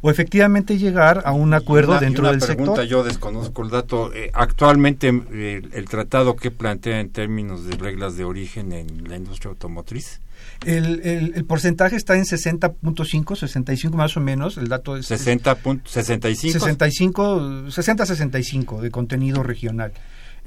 [0.00, 4.10] o efectivamente llegar a un acuerdo dentro del pregunta, Yo desconozco el dato.
[4.32, 10.20] actualmente el, tratado que plantea en términos de reglas de origen en la industria automotriz.
[10.64, 11.00] El,
[11.34, 14.56] el, porcentaje está en 60.5, 65 más o menos.
[14.56, 15.86] El dato es 60.65.
[15.86, 19.92] 65, 60-65 de contenido regional.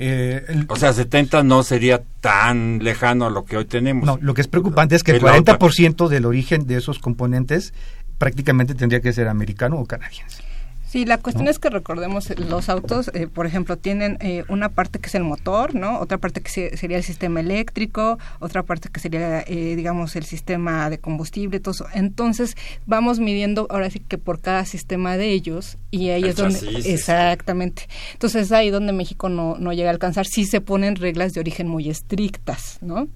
[0.02, 4.06] Eh, o sea, 70 no sería tan lejano a lo que hoy tenemos.
[4.06, 7.74] No, lo que es preocupante es que el 40% del origen de esos componentes
[8.20, 10.44] prácticamente tendría que ser americano o canadiense.
[10.90, 14.98] Sí, la cuestión es que recordemos, los autos, eh, por ejemplo, tienen eh, una parte
[14.98, 16.00] que es el motor, ¿no?
[16.00, 20.90] Otra parte que sería el sistema eléctrico, otra parte que sería, eh, digamos, el sistema
[20.90, 21.86] de combustible, todo eso.
[21.94, 26.58] Entonces, vamos midiendo ahora sí que por cada sistema de ellos y ahí es donde...
[26.84, 27.84] exactamente.
[28.14, 30.26] Entonces, es ahí donde México no, no llega a alcanzar.
[30.26, 33.08] Sí se ponen reglas de origen muy estrictas, ¿no?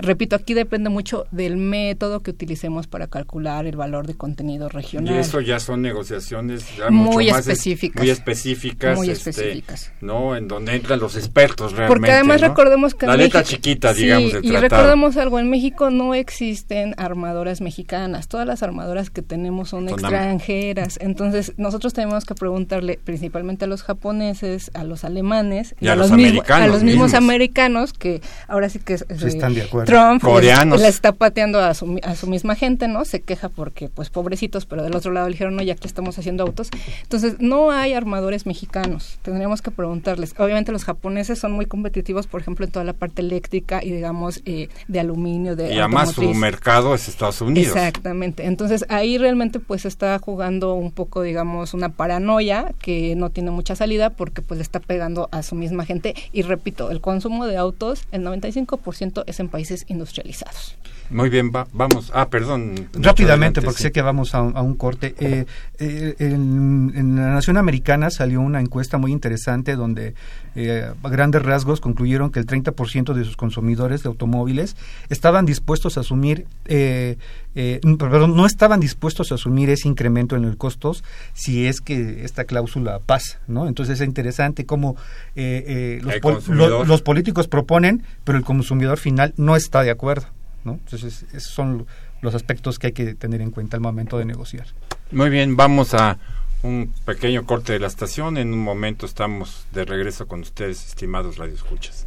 [0.00, 5.14] repito, aquí depende mucho del método que utilicemos para calcular el valor de contenido regional.
[5.14, 8.00] Y eso ya son negociaciones ya muy mucho más específicas.
[8.02, 9.92] muy específicas, Muy este, específicas.
[10.00, 10.36] ¿no?
[10.36, 11.88] En donde entran los expertos realmente.
[11.98, 12.48] Porque además ¿no?
[12.48, 14.62] recordemos que en la letra México- chiquita, Sí, digamos, del y tratado.
[14.68, 20.98] recordemos algo, en México no existen armadoras mexicanas, todas las armadoras que tenemos son, extranjeras,
[21.00, 26.10] entonces nosotros tenemos que preguntarle principalmente a los japoneses, a los alemanes Y a los,
[26.10, 27.14] los mismos, americanos a los mismos mismos.
[27.22, 29.86] americanos que ahora sí que Sí, eh, están de acuerdo.
[29.92, 30.80] Trump Coreanos.
[30.80, 33.04] les está pateando a su, a su misma gente, ¿no?
[33.04, 36.18] Se queja porque, pues, pobrecitos, pero del otro lado le dijeron, no, ya que estamos
[36.18, 36.68] haciendo autos.
[37.02, 39.18] Entonces, no hay armadores mexicanos.
[39.22, 40.34] Tendríamos que preguntarles.
[40.38, 44.42] Obviamente, los japoneses son muy competitivos, por ejemplo, en toda la parte eléctrica y, digamos,
[44.44, 47.76] eh, de aluminio, de Y además su mercado es Estados Unidos.
[47.76, 48.46] Exactamente.
[48.46, 53.76] Entonces ahí realmente pues está jugando un poco, digamos, una paranoia que no tiene mucha
[53.76, 56.14] salida porque pues le está pegando a su misma gente.
[56.32, 60.76] Y repito, el consumo de autos, el 95% es en países industrializados.
[61.10, 62.10] Muy bien, va- vamos.
[62.14, 62.88] Ah, perdón.
[62.94, 63.82] Rápidamente, adelante, porque sí.
[63.84, 65.14] sé que vamos a un, a un corte.
[65.20, 65.44] Eh,
[65.78, 70.14] eh, en, en la Nación Americana salió una encuesta muy interesante donde
[70.54, 74.76] eh, a grandes rasgos concluyeron que el 30% de sus consumidores de automóviles
[75.08, 77.16] estaban dispuestos a asumir, eh,
[77.54, 82.24] eh, perdón, no estaban dispuestos a asumir ese incremento en el costos si es que
[82.24, 83.66] esta cláusula pasa, ¿no?
[83.68, 84.96] Entonces es interesante cómo
[85.36, 89.90] eh, eh, los, pol- lo- los políticos proponen, pero el consumidor final no está de
[89.90, 90.26] acuerdo,
[90.64, 90.72] ¿no?
[90.74, 91.86] Entonces esos son
[92.22, 94.66] los aspectos que hay que tener en cuenta al momento de negociar.
[95.12, 96.18] Muy bien, vamos a
[96.64, 98.38] un pequeño corte de la estación.
[98.38, 102.06] En un momento estamos de regreso con ustedes, estimados radioescuchas.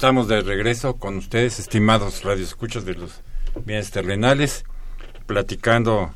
[0.00, 3.20] Estamos de regreso con ustedes, estimados radioescuchas de los
[3.66, 4.64] bienes terrenales,
[5.26, 6.14] platicando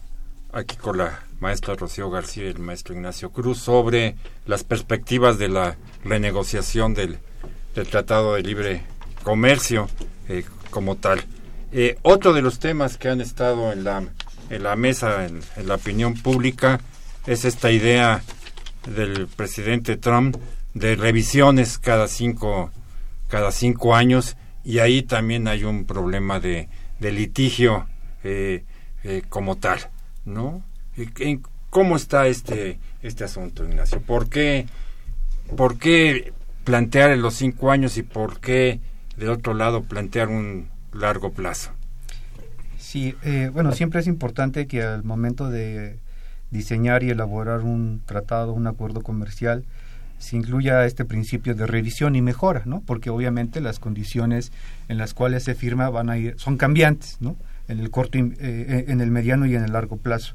[0.54, 4.16] aquí con la maestro Rocío García y el maestro Ignacio Cruz sobre
[4.46, 7.18] las perspectivas de la renegociación del,
[7.74, 8.84] Tratado de Libre
[9.22, 9.90] Comercio
[10.30, 11.22] eh, como tal.
[11.70, 14.02] Eh, otro de los temas que han estado en la,
[14.48, 16.80] en la mesa, en, la opinión pública,
[17.26, 18.22] es esta idea
[18.86, 20.38] del presidente Trump
[20.72, 22.70] de revisiones cada cinco,
[23.28, 26.68] cada cinco años y ahí también hay un problema de,
[27.00, 27.86] litigio
[28.22, 28.64] eh,
[29.28, 29.78] como tal,
[30.24, 30.62] ¿no?
[31.68, 34.00] ¿Cómo está este, este asunto, Ignacio?
[34.00, 34.66] ¿Por qué,
[35.56, 38.80] ¿Por qué plantear en los cinco años y por qué,
[39.16, 41.72] de otro lado, plantear un largo plazo?
[42.78, 45.98] Sí, eh, bueno, siempre es importante que al momento de
[46.50, 49.64] diseñar y elaborar un tratado, un acuerdo comercial,
[50.24, 52.80] se incluya este principio de revisión y mejora, ¿no?
[52.80, 54.52] Porque obviamente las condiciones
[54.88, 57.36] en las cuales se firma van a ir, son cambiantes, ¿no?
[57.68, 60.34] En el corto, eh, en el mediano y en el largo plazo.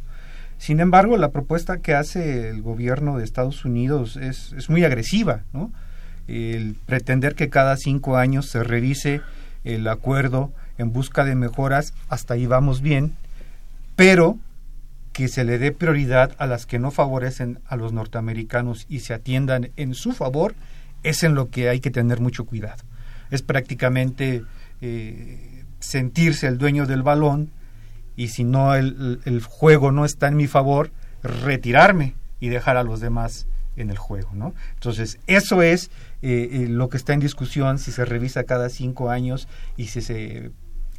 [0.59, 5.41] Sin embargo, la propuesta que hace el gobierno de Estados Unidos es, es muy agresiva,
[5.53, 5.71] ¿no?
[6.27, 9.21] El pretender que cada cinco años se revise
[9.63, 13.15] el acuerdo en busca de mejoras, hasta ahí vamos bien,
[13.95, 14.37] pero
[15.19, 19.13] que se le dé prioridad a las que no favorecen a los norteamericanos y se
[19.13, 20.55] atiendan en su favor,
[21.03, 22.85] es en lo que hay que tener mucho cuidado.
[23.29, 24.45] Es prácticamente
[24.79, 27.51] eh, sentirse el dueño del balón
[28.15, 30.89] y si no el, juego no está en mi favor,
[31.21, 33.45] retirarme y dejar a los demás
[33.75, 34.53] en el juego, ¿no?
[34.75, 35.91] Entonces, eso es
[36.21, 39.99] eh, eh, lo que está en discusión si se revisa cada cinco años y si
[39.99, 40.51] se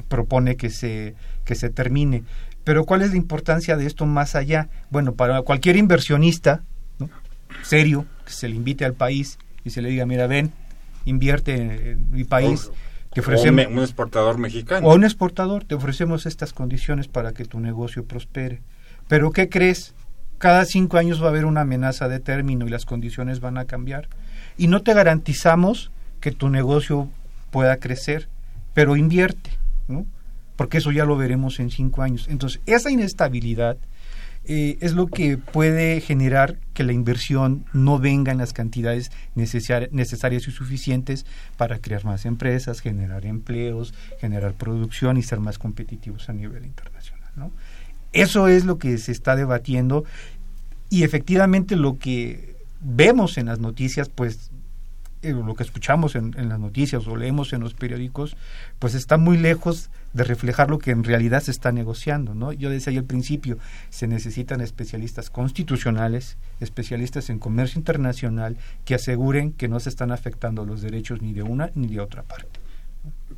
[0.09, 1.15] propone que se,
[1.47, 2.25] que se termine.
[2.71, 4.69] Pero ¿cuál es la importancia de esto más allá?
[4.91, 6.63] Bueno, para cualquier inversionista
[7.01, 7.11] ¿no?
[7.65, 10.53] serio que se le invite al país y se le diga, mira, ven,
[11.05, 12.71] invierte en mi país
[13.19, 14.87] ofrecemos, un, exportador mexicano.
[14.87, 18.63] O un exportador, te ofrecemos estas condiciones para que tu negocio prospere.
[19.09, 19.93] Pero ¿qué crees?
[20.39, 23.65] Cada cinco años va a haber una amenaza de término y las condiciones van a
[23.65, 24.07] cambiar.
[24.59, 25.91] Y no te garantizamos
[26.21, 27.09] que tu negocio
[27.51, 28.29] pueda crecer,
[28.75, 29.51] pero invierte,
[29.89, 30.07] ¿no?
[30.61, 32.27] Porque eso ya lo veremos en cinco años.
[32.29, 33.79] Entonces, esa inestabilidad
[34.45, 40.49] eh, es lo que puede generar que la inversión no venga en las cantidades necesarias
[40.49, 41.25] y suficientes
[41.57, 47.53] para crear más empresas, generar empleos, generar producción y ser más competitivos a nivel internacional.
[48.13, 50.05] Eso es lo que se está debatiendo
[50.91, 54.51] y efectivamente lo que vemos en las noticias, pues
[55.23, 58.37] eh, lo que escuchamos en, las noticias o leemos en los periódicos,
[58.79, 62.53] pues está muy lejos de reflejar lo que en realidad se está negociando, ¿no?
[62.53, 63.59] Yo decía al principio,
[63.91, 70.65] se necesitan especialistas constitucionales, especialistas en comercio internacional que aseguren que no se están afectando
[70.65, 72.61] los derechos ni de una ni de otra parte.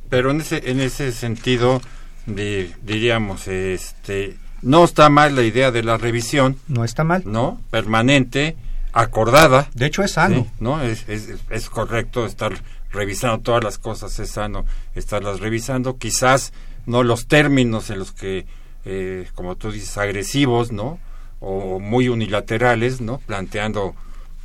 [0.09, 1.81] Pero en ese en ese sentido
[2.25, 6.57] diríamos este no está mal la idea de la revisión.
[6.67, 7.23] No está mal.
[7.25, 8.55] No, permanente
[8.93, 9.67] acordada.
[9.73, 10.47] De hecho, es sano.
[10.59, 10.81] ¿no?
[10.81, 12.53] Es, es, es, correcto estar
[12.93, 14.65] revisando todas las cosas, es sano
[14.95, 15.97] estarlas revisando.
[15.97, 16.53] Quizás
[16.85, 18.45] no los términos en los que,
[18.85, 20.99] eh, como tú dices, agresivos, ¿no?
[21.39, 23.17] O muy unilaterales, ¿no?
[23.19, 23.95] Planteando,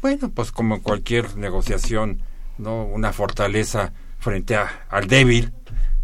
[0.03, 2.21] bueno, pues como en cualquier negociación,
[2.57, 2.85] ¿no?
[2.85, 5.53] Una fortaleza frente a, al débil,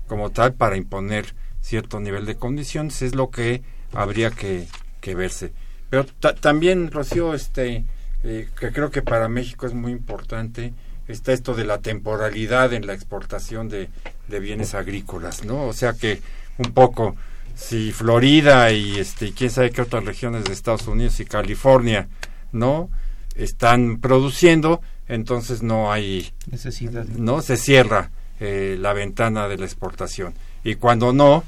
[0.06, 4.68] como tal, para imponer cierto nivel de condiciones, es lo que habría que,
[5.14, 5.52] verse.
[5.88, 6.04] Pero
[6.40, 7.84] también, Rocío, este,
[8.22, 10.74] eh, que creo que para México es muy importante,
[11.08, 13.88] está esto de la temporalidad en la exportación de,
[14.28, 15.66] de bienes agrícolas, ¿no?
[15.66, 16.20] O sea que
[16.58, 17.16] un poco
[17.54, 22.08] si Florida y este quién sabe qué otras regiones de Estados Unidos y California,
[22.52, 22.90] ¿no?
[23.34, 30.34] están produciendo, entonces no hay necesidad, no se cierra eh, la ventana de la exportación.
[30.62, 31.44] Y cuando no,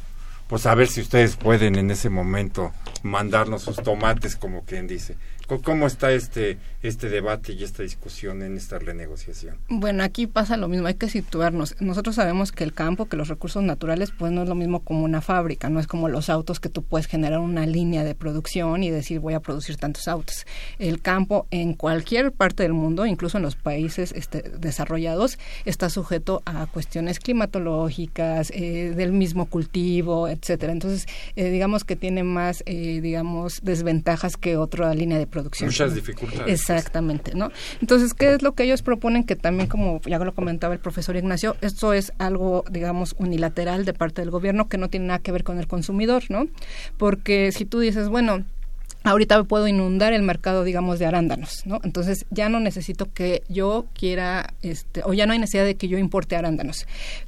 [0.48, 5.16] pues a ver si ustedes pueden en ese momento mandarnos sus tomates, como quien dice.
[5.47, 9.57] ¿Cómo está este, este debate y esta discusión en esta renegociación?
[9.68, 11.80] Bueno, aquí pasa lo mismo, hay que situarnos.
[11.80, 15.05] Nosotros sabemos que el campo, que los recursos naturales, pues no es lo mismo como
[15.05, 18.82] una fábrica, no es como los autos que tú puedes generar una línea de producción
[18.82, 20.47] y decir voy a producir tantos autos.
[20.78, 26.42] El campo en cualquier parte del mundo, incluso en los países este, desarrollados, está sujeto
[26.44, 30.72] a cuestiones climatológicas, eh, del mismo cultivo, etcétera.
[30.72, 35.36] Entonces, eh, digamos que tiene más, eh, digamos, desventajas que otra línea de producción.
[35.45, 36.61] Muchas dificultades.
[36.61, 37.51] Exactamente, ¿no?
[37.80, 39.24] Entonces, ¿qué es lo que ellos proponen?
[39.24, 43.93] Que también, como ya lo comentaba el profesor Ignacio, esto es algo, digamos, unilateral de
[43.93, 46.47] parte del gobierno que no tiene nada que ver con el consumidor, ¿no?
[46.97, 48.45] Porque si tú dices, bueno,
[49.11, 51.80] ahorita puedo inundar el mercado, digamos, de arándanos, ¿no?
[51.84, 55.89] Entonces ya no necesito que yo quiera, este, o ya no hay necesidad de que
[55.89, 56.87] yo importe arándanos.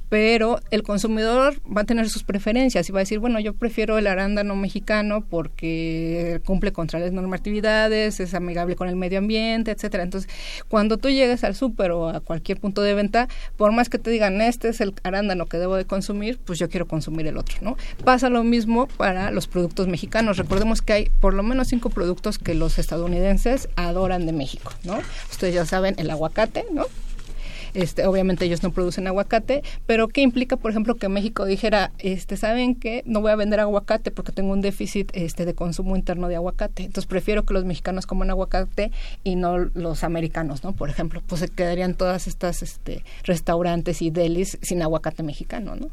[0.09, 3.97] Pero el consumidor va a tener sus preferencias y va a decir, bueno, yo prefiero
[3.97, 10.03] el arándano mexicano porque cumple contra las normatividades, es amigable con el medio ambiente, etcétera.
[10.03, 10.29] Entonces,
[10.67, 14.09] cuando tú llegues al súper o a cualquier punto de venta, por más que te
[14.09, 17.57] digan, este es el arándano que debo de consumir, pues yo quiero consumir el otro,
[17.61, 17.77] ¿no?
[18.03, 20.37] Pasa lo mismo para los productos mexicanos.
[20.37, 24.99] Recordemos que hay por lo menos cinco productos que los estadounidenses adoran de México, ¿no?
[25.29, 26.85] Ustedes ya saben, el aguacate, ¿no?
[27.79, 32.35] Este, obviamente ellos no producen aguacate, pero ¿qué implica, por ejemplo, que México dijera, este,
[32.35, 33.03] ¿saben qué?
[33.05, 36.83] No voy a vender aguacate porque tengo un déficit este, de consumo interno de aguacate.
[36.83, 38.91] Entonces prefiero que los mexicanos coman aguacate
[39.23, 40.73] y no los americanos, ¿no?
[40.73, 45.89] Por ejemplo, pues se quedarían todas estas este, restaurantes y delis sin aguacate mexicano, ¿no?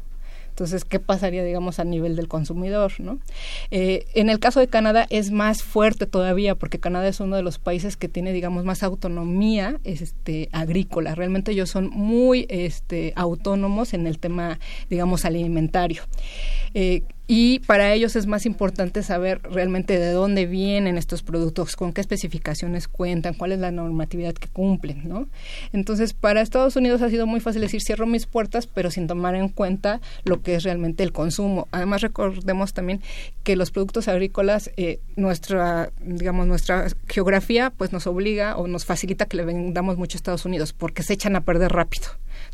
[0.57, 2.91] Entonces, ¿qué pasaría, digamos, a nivel del consumidor?
[2.97, 3.19] ¿no?
[3.69, 7.43] Eh, en el caso de Canadá es más fuerte todavía, porque Canadá es uno de
[7.43, 11.13] los países que tiene, digamos, más autonomía este, agrícola.
[11.13, 14.57] Realmente ellos son muy este, autónomos en el tema,
[14.89, 16.01] digamos, alimentario.
[16.73, 21.91] Eh, y para ellos es más importante saber realmente de dónde vienen estos productos, con
[21.91, 25.27] qué especificaciones cuentan, cuál es la normatividad que cumplen, ¿no?
[25.73, 29.35] Entonces, para Estados Unidos ha sido muy fácil decir cierro mis puertas, pero sin tomar
[29.35, 31.67] en cuenta lo que es realmente el consumo.
[31.71, 33.01] Además, recordemos también
[33.43, 39.25] que los productos agrícolas, eh, nuestra, digamos, nuestra geografía, pues nos obliga o nos facilita
[39.25, 42.07] que le vendamos mucho a Estados Unidos, porque se echan a perder rápido.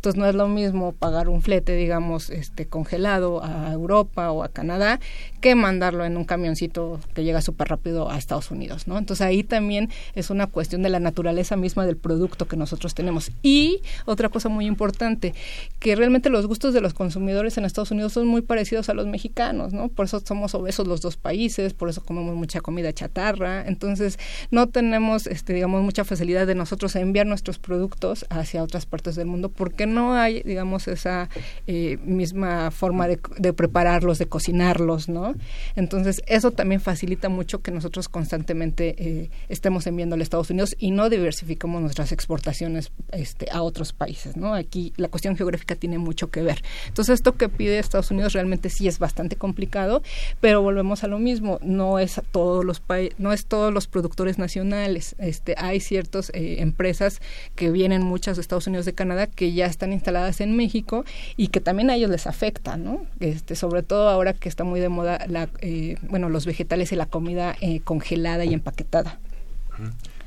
[0.03, 4.49] Entonces no es lo mismo pagar un flete, digamos, este congelado a Europa o a
[4.49, 4.99] Canadá
[5.39, 8.97] que mandarlo en un camioncito que llega súper rápido a Estados Unidos, ¿no?
[8.97, 13.31] Entonces ahí también es una cuestión de la naturaleza misma del producto que nosotros tenemos.
[13.43, 15.33] Y otra cosa muy importante,
[15.79, 19.07] que realmente los gustos de los consumidores en Estados Unidos son muy parecidos a los
[19.07, 19.87] mexicanos, ¿no?
[19.87, 24.19] Por eso somos obesos los dos países, por eso comemos mucha comida chatarra, entonces
[24.51, 29.27] no tenemos, este, digamos, mucha facilidad de nosotros enviar nuestros productos hacia otras partes del
[29.27, 31.29] mundo porque no hay, digamos, esa
[31.67, 35.35] eh, misma forma de, prepararlos, de cocinarlos, ¿no?
[35.75, 40.91] Entonces, eso también facilita mucho que nosotros constantemente eh, estemos enviando a Estados Unidos y
[40.91, 44.53] no diversificamos nuestras exportaciones este, a otros países, ¿no?
[44.53, 46.63] Aquí la cuestión geográfica tiene mucho que ver.
[46.87, 50.01] Entonces, esto que pide Estados Unidos realmente sí es bastante complicado,
[50.41, 52.81] pero volvemos a lo mismo, no es todos los
[53.17, 57.21] no es todos los productores nacionales, este, hay ciertas eh, empresas
[57.55, 61.03] que vienen muchas de Estados Unidos de Canadá que ya están están instaladas en México
[61.35, 63.05] y que también a ellos les afecta, ¿no?
[63.19, 66.95] Este, sobre todo ahora que está muy de moda la, eh, bueno, los vegetales y
[66.95, 69.19] la comida eh, congelada y empaquetada.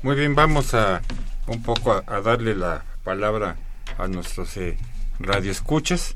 [0.03, 1.01] Muy bien, vamos a
[1.47, 3.55] un poco a, darle la palabra
[3.97, 4.77] a nuestros eh,
[5.19, 6.15] radioescuchas.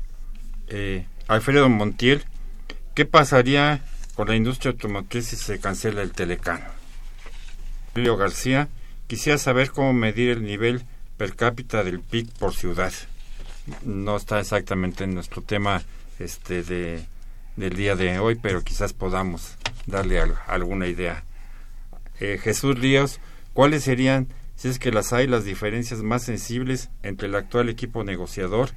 [0.68, 2.22] Eh, Alfredo Montiel,
[2.94, 3.82] ¿qué pasaría
[4.14, 6.66] con la industria automotriz si se cancela el telecano?
[7.92, 8.68] Julio García,
[9.08, 10.84] quisiera saber cómo medir el nivel
[11.16, 12.92] per cápita del PIB por ciudad
[13.84, 15.82] no está exactamente en nuestro tema
[16.18, 17.04] este de
[17.56, 19.56] del día de hoy, pero quizás podamos
[19.86, 21.24] darle alguna idea.
[22.20, 23.20] Eh, Jesús Ríos,
[23.52, 28.04] ¿cuáles serían, si es que las hay, las diferencias más sensibles entre el actual equipo
[28.04, 28.70] negociador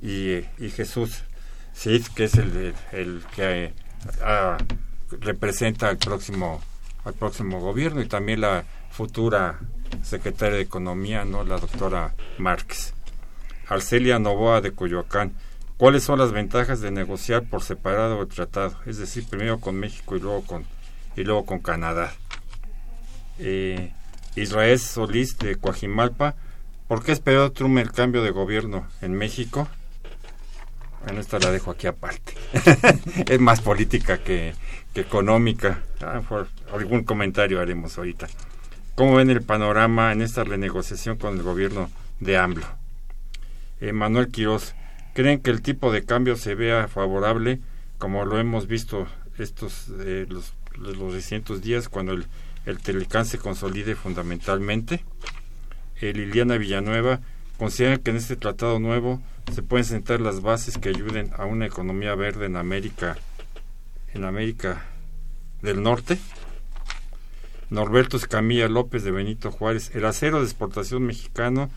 [0.00, 1.24] y, y Jesús
[1.74, 4.56] Cid, que es el, el, que eh,
[5.20, 6.62] representa al próximo,
[7.04, 9.58] al próximo gobierno y también la futura
[10.02, 12.94] secretaria de Economía, no la doctora Márquez?
[13.68, 15.32] Arcelia Novoa de Coyoacán.
[15.76, 18.76] ¿Cuáles son las ventajas de negociar por separado el tratado?
[18.86, 20.64] Es decir, primero con México y luego con,
[21.16, 22.12] y luego con Canadá.
[23.38, 23.92] Eh,
[24.36, 26.36] Israel Solís de Coajimalpa.
[26.88, 29.68] ¿Por qué esperó Trump el cambio de gobierno en México?
[31.04, 32.34] Bueno, esta la dejo aquí aparte.
[33.28, 34.54] es más política que,
[34.94, 35.82] económica.
[36.00, 38.28] Ah, por algún comentario haremos ahorita.
[38.94, 41.90] ¿Cómo ven el panorama en esta renegociación con el gobierno
[42.20, 42.83] de AMLO?
[43.84, 44.74] Eh, Manuel Quiroz,
[45.12, 47.60] ¿creen que el tipo de cambio se vea favorable
[47.98, 49.06] como lo hemos visto
[49.36, 52.26] estos eh, los, los recientes días cuando el,
[52.64, 55.04] el Telecán se consolide fundamentalmente?
[56.00, 57.20] Eh, Liliana Villanueva,
[57.58, 59.20] ¿consideran que en este tratado nuevo
[59.52, 63.18] se pueden sentar las bases que ayuden a una economía verde en América
[64.14, 64.82] en América
[65.60, 66.16] del Norte?
[67.68, 71.68] Norberto Escamilla López de Benito Juárez, el acero de exportación mexicano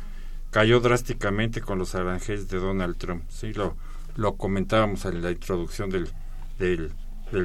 [0.52, 3.24] cayó drásticamente con los aranjeles de Donald Trump.
[3.30, 3.76] Sí, lo,
[4.16, 6.10] lo comentábamos en la introducción del,
[6.60, 6.92] del,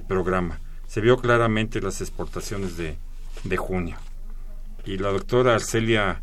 [0.07, 0.61] programa.
[0.87, 2.97] Se vio claramente las exportaciones de,
[3.45, 3.97] de junio.
[4.85, 6.23] Y la doctora Arcelia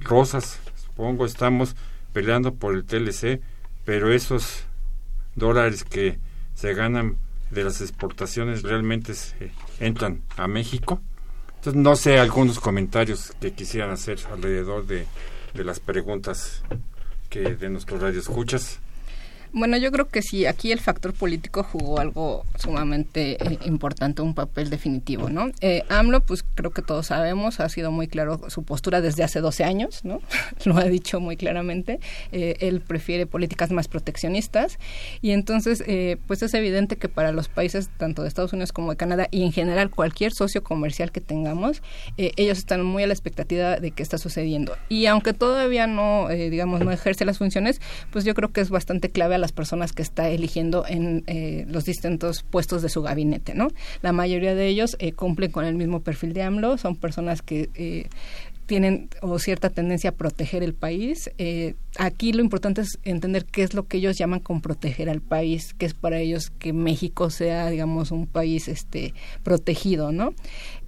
[0.00, 1.76] Rosas, supongo, estamos
[2.12, 3.40] peleando por el TLC,
[3.84, 4.64] pero esos
[5.34, 6.18] dólares que
[6.54, 7.18] se ganan
[7.50, 11.00] de las exportaciones realmente se entran a México.
[11.56, 15.06] Entonces, no sé, algunos comentarios que quisieran hacer alrededor de,
[15.56, 16.62] de las preguntas
[17.30, 18.78] que de nuestros radio escuchas.
[19.52, 24.34] Bueno, yo creo que sí, aquí el factor político jugó algo sumamente eh, importante, un
[24.34, 25.50] papel definitivo, ¿no?
[25.60, 29.40] Eh, AMLO, pues creo que todos sabemos, ha sido muy claro su postura desde hace
[29.40, 30.20] 12 años, ¿no?
[30.64, 32.00] Lo ha dicho muy claramente.
[32.32, 34.78] Eh, él prefiere políticas más proteccionistas
[35.22, 35.84] y entonces,
[36.26, 39.42] pues es evidente que para los países tanto de Estados Unidos como de Canadá y
[39.42, 41.82] en general cualquier socio comercial que tengamos,
[42.16, 44.76] ellos están muy a la expectativa de qué está sucediendo.
[44.88, 47.80] Y aunque todavía no, digamos, no ejerce las funciones,
[48.10, 51.84] pues yo creo que es bastante clave las personas que está eligiendo en eh, los
[51.84, 53.68] distintos puestos de su gabinete, ¿no?
[54.02, 57.70] La mayoría de ellos eh, cumplen con el mismo perfil de AMLO, son personas que
[57.74, 58.08] eh,
[58.66, 61.30] tienen o cierta tendencia a proteger el país.
[61.38, 65.20] Eh, aquí lo importante es entender qué es lo que ellos llaman con proteger al
[65.20, 70.34] país, que es para ellos que México sea, digamos, un país este protegido, ¿no?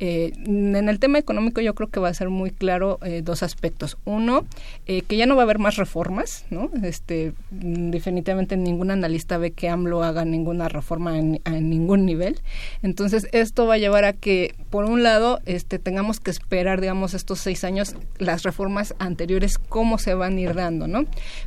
[0.00, 3.42] Eh, en el tema económico yo creo que va a ser muy claro eh, dos
[3.42, 3.96] aspectos.
[4.04, 4.46] Uno,
[4.86, 6.70] que ya no va a haber más reformas, ¿no?
[6.82, 12.40] Este, definitivamente ningún analista ve que AMLO haga ninguna reforma en, en ningún nivel.
[12.82, 17.14] Entonces esto va a llevar a que, por un lado, este, tengamos que esperar, digamos,
[17.14, 20.97] estos seis años las reformas anteriores cómo se van a ir dando, ¿no?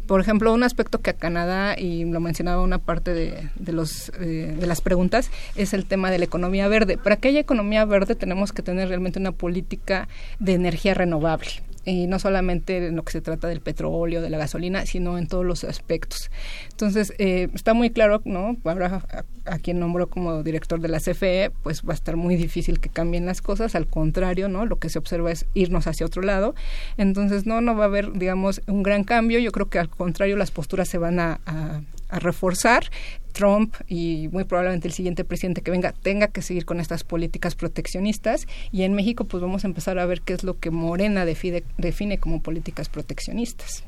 [0.08, 4.56] Por ejemplo, un aspecto que a Canadá y lo mencionaba una parte de, los eh,
[4.60, 6.98] de las preguntas es el tema de la economía verde.
[6.98, 10.08] Para que haya economía verde tenemos que tener realmente una política
[10.40, 14.38] de energía renovable y no solamente en lo que se trata del petróleo, de la
[14.38, 16.30] gasolina, sino en todos los aspectos.
[16.70, 18.58] Entonces, eh, está muy claro, ¿no?
[18.64, 19.04] Ahora
[19.46, 22.90] a, quien nombró como director de la CFE, pues va a estar muy difícil que
[22.90, 24.66] cambien las cosas, al contrario, ¿no?
[24.66, 26.56] Lo que se observa es irnos hacia otro lado.
[26.98, 29.40] Entonces, no, no va a haber, digamos, un gran cambio.
[29.40, 31.82] Yo creo que al contrario, las posturas se van a, a
[32.20, 32.86] reforzar.
[33.32, 37.56] Trump y muy probablemente el siguiente presidente que venga tenga que seguir con estas políticas
[37.56, 41.26] proteccionistas y en México pues vamos a empezar a ver qué es lo que Morena
[41.26, 43.84] define, define como políticas proteccionistas.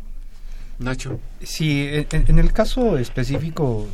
[0.80, 1.19] Nacho.
[1.43, 3.88] Sí, en, el caso específico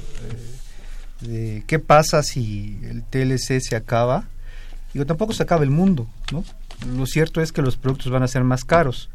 [1.22, 4.30] eh, de qué pasa si el TLC se acaba,
[4.94, 6.44] digo, tampoco se acaba el mundo, ¿no?
[6.96, 9.10] Lo cierto es que los productos van a ser más caros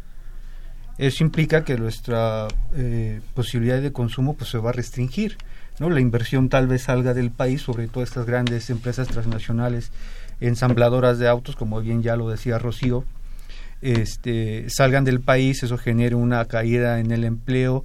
[0.99, 5.36] eso implica que nuestra eh, posibilidad de consumo pues se va a restringir
[5.80, 9.90] no la inversión tal vez salga del país sobre todo estas grandes empresas transnacionales
[10.40, 13.05] ensambladoras de autos como bien ya lo decía Rocío
[13.82, 17.84] este salgan del país eso genere una caída en el empleo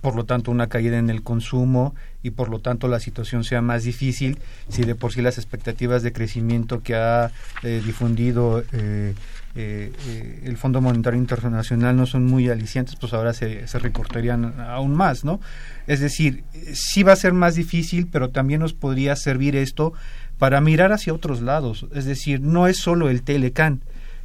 [0.00, 3.62] por lo tanto una caída en el consumo y por lo tanto la situación sea
[3.62, 4.38] más difícil
[4.68, 7.30] si de por sí las expectativas de crecimiento que ha
[7.62, 9.14] eh, difundido eh,
[9.54, 14.94] eh, eh, el Fondo Monetario Internacional no son muy alicientes, pues ahora se, recortarían aún
[14.94, 15.40] más, ¿no?
[15.86, 19.92] Es decir, sí va a ser más difícil, pero también nos podría servir esto
[20.38, 21.86] para mirar hacia otros lados.
[21.94, 23.80] Es decir, no es solo el Telecan,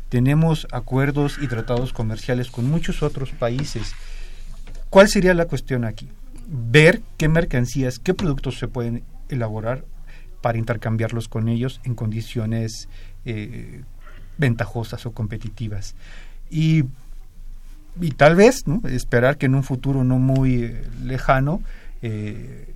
[0.10, 3.94] tenemos acuerdos y tratados comerciales con muchos otros países.
[4.92, 6.08] ¿Cuál sería la cuestión aquí?
[6.48, 9.86] Ver qué mercancías, qué productos se pueden elaborar
[10.42, 12.90] para intercambiarlos con ellos en condiciones
[13.26, 13.82] eh,
[14.38, 15.96] ventajosas o competitivas.
[16.50, 16.84] Y,
[18.00, 21.62] y tal vez esperar que en un futuro no muy eh, lejano
[22.02, 22.70] eh,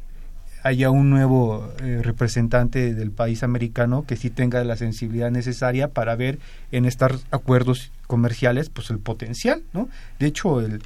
[0.64, 6.16] haya un nuevo eh, representante del país americano que sí tenga la sensibilidad necesaria para
[6.16, 6.40] ver
[6.72, 9.90] en estos acuerdos comerciales pues el potencial no
[10.20, 10.82] de hecho el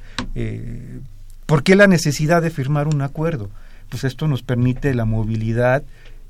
[1.46, 3.50] ¿por qué la necesidad de firmar un acuerdo?
[3.88, 5.82] pues esto nos permite la movilidad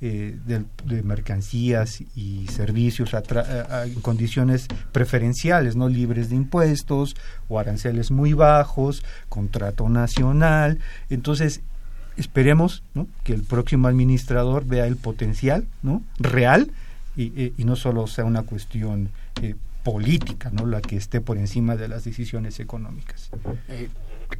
[0.02, 7.16] eh, de, mercancías y servicios en condiciones preferenciales, no libres de impuestos
[7.48, 10.80] o aranceles muy bajos, contrato nacional.
[11.08, 11.62] Entonces,
[12.16, 12.82] esperemos
[13.24, 16.02] que el próximo administrador vea el potencial ¿no?
[16.18, 16.70] real
[17.16, 20.66] y, y, no solo sea una cuestión eh, política, ¿no?
[20.66, 23.30] la que esté por encima de las decisiones económicas.
[23.68, 23.88] Eh,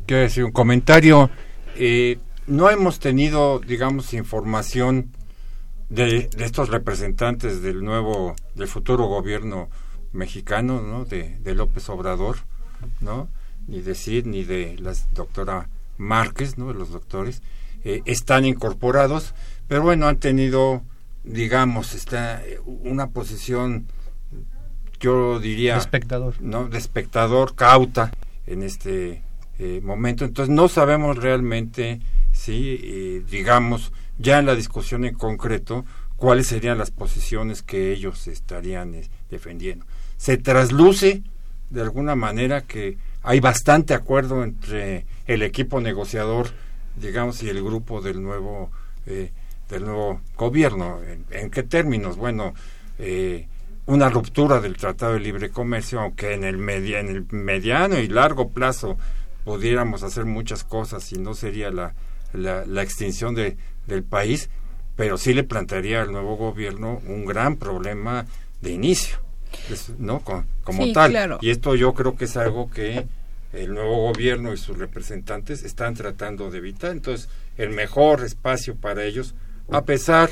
[0.06, 1.30] quiero decir un comentario.
[1.76, 5.10] Eh, no hemos tenido, digamos, información
[5.93, 9.68] de, estos representantes del nuevo, del futuro gobierno
[10.12, 11.05] mexicano, ¿no?
[11.05, 12.38] De, López Obrador,
[13.01, 13.28] ¿no?
[13.66, 15.68] Ni de Cid, ni de la doctora
[15.99, 16.68] Márquez, ¿no?
[16.68, 17.43] De los doctores,
[17.84, 19.34] eh, están incorporados,
[19.68, 20.82] pero bueno, han tenido,
[21.24, 23.86] digamos, está una posición,
[24.99, 25.74] yo diría...
[25.74, 26.34] De espectador.
[26.40, 26.68] ¿no?
[26.68, 28.12] De espectador cauta
[28.47, 29.22] en este
[29.59, 30.24] eh, momento.
[30.24, 32.01] Entonces no sabemos realmente
[32.32, 35.84] si, eh, digamos, ya en la discusión en concreto
[36.16, 39.84] cuáles serían las posiciones que ellos estarían eh, defendiendo.
[40.16, 41.22] Se trasluce
[41.70, 46.48] de alguna manera que hay bastante acuerdo entre el equipo negociador,
[46.96, 48.70] digamos, y el grupo del nuevo
[49.06, 49.32] eh,
[49.68, 51.00] del nuevo gobierno.
[51.30, 52.16] ¿En, qué términos?
[52.16, 52.54] Bueno,
[52.98, 53.48] eh,
[53.86, 58.06] una ruptura del Tratado de Libre Comercio, aunque en el, media, en el mediano y
[58.06, 58.96] largo plazo
[59.44, 61.94] pudiéramos hacer muchas cosas y no sería la,
[62.32, 63.56] la, extinción de,
[63.87, 64.51] del país,
[64.97, 68.26] pero sí le plantearía al nuevo gobierno un gran problema
[68.61, 69.18] de inicio,
[69.99, 70.20] ¿no?
[70.20, 71.39] Como, tal.
[71.41, 73.07] Y esto yo creo que es algo que
[73.53, 76.93] el nuevo gobierno y sus representantes están tratando de evitar.
[76.93, 79.35] Entonces, el mejor espacio para ellos,
[79.70, 80.30] a pesar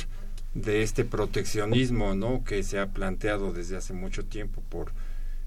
[0.54, 2.44] de este proteccionismo ¿no?
[2.44, 4.92] que se ha planteado desde hace mucho tiempo por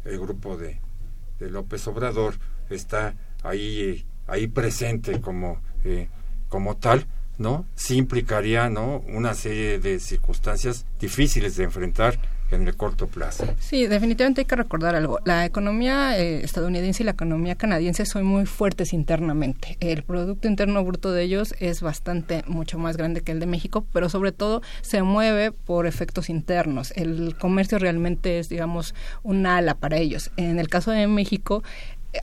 [0.05, 0.79] el grupo de,
[1.39, 2.35] de López Obrador,
[2.69, 6.09] está ahí, ahí presente como, eh,
[6.49, 7.05] como tal,
[7.37, 7.65] ¿no?
[7.75, 9.03] Sí implicaría, ¿no?
[9.07, 12.19] Una serie de circunstancias difíciles de enfrentar
[12.51, 13.45] en el corto plazo.
[13.59, 15.19] Sí, definitivamente hay que recordar algo.
[15.25, 19.77] La economía eh, estadounidense y la economía canadiense son muy fuertes internamente.
[19.79, 23.85] El Producto Interno Bruto de ellos es bastante, mucho más grande que el de México,
[23.91, 26.91] pero sobre todo se mueve por efectos internos.
[26.95, 30.31] El comercio realmente es, digamos, un ala para ellos.
[30.37, 31.63] En el caso de México,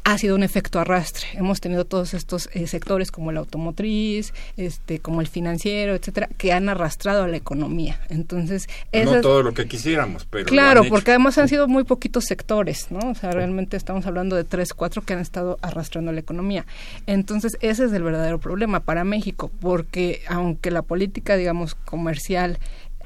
[0.05, 1.26] ha sido un efecto arrastre.
[1.34, 6.53] Hemos tenido todos estos eh, sectores como el automotriz, este, como el financiero, etcétera, que
[6.53, 8.01] han arrastrado a la economía.
[8.09, 12.91] Entonces, no todo lo que quisiéramos, pero claro, porque además han sido muy poquitos sectores,
[12.91, 13.11] ¿no?
[13.11, 16.66] O sea, realmente estamos hablando de tres, cuatro que han estado arrastrando la economía.
[17.07, 22.59] Entonces, ese es el verdadero problema para México, porque aunque la política, digamos, comercial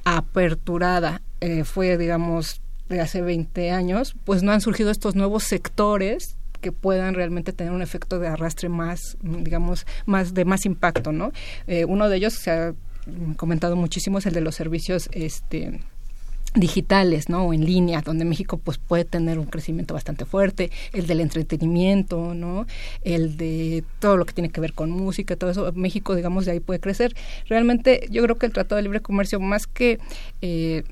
[0.04, 6.36] aperturada eh, fue, digamos, de hace 20 años, pues no han surgido estos nuevos sectores
[6.64, 11.30] que puedan realmente tener un efecto de arrastre más, digamos, más de más impacto, ¿no?
[11.66, 12.74] Eh, uno de ellos se ha
[13.36, 15.80] comentado muchísimo es el de los servicios, este
[16.54, 17.42] digitales, ¿no?
[17.42, 22.32] O en línea, donde México pues puede tener un crecimiento bastante fuerte, el del entretenimiento,
[22.32, 22.66] ¿no?
[23.02, 26.52] El de todo lo que tiene que ver con música, todo eso, México, digamos, de
[26.52, 27.14] ahí puede crecer.
[27.46, 29.98] Realmente yo creo que el Tratado de Libre Comercio, más que
[30.40, 30.84] eh,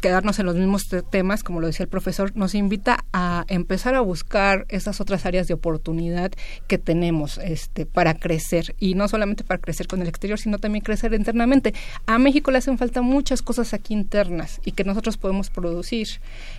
[0.00, 4.00] quedarnos en los mismos temas, como lo decía el profesor, nos invita a empezar a
[4.00, 6.32] buscar esas otras áreas de oportunidad
[6.66, 8.74] que tenemos este, para crecer.
[8.78, 11.74] Y no solamente para crecer con el exterior, sino también crecer internamente.
[12.06, 16.08] A México le hacen falta muchas cosas aquí internas y que nosotros podemos producir.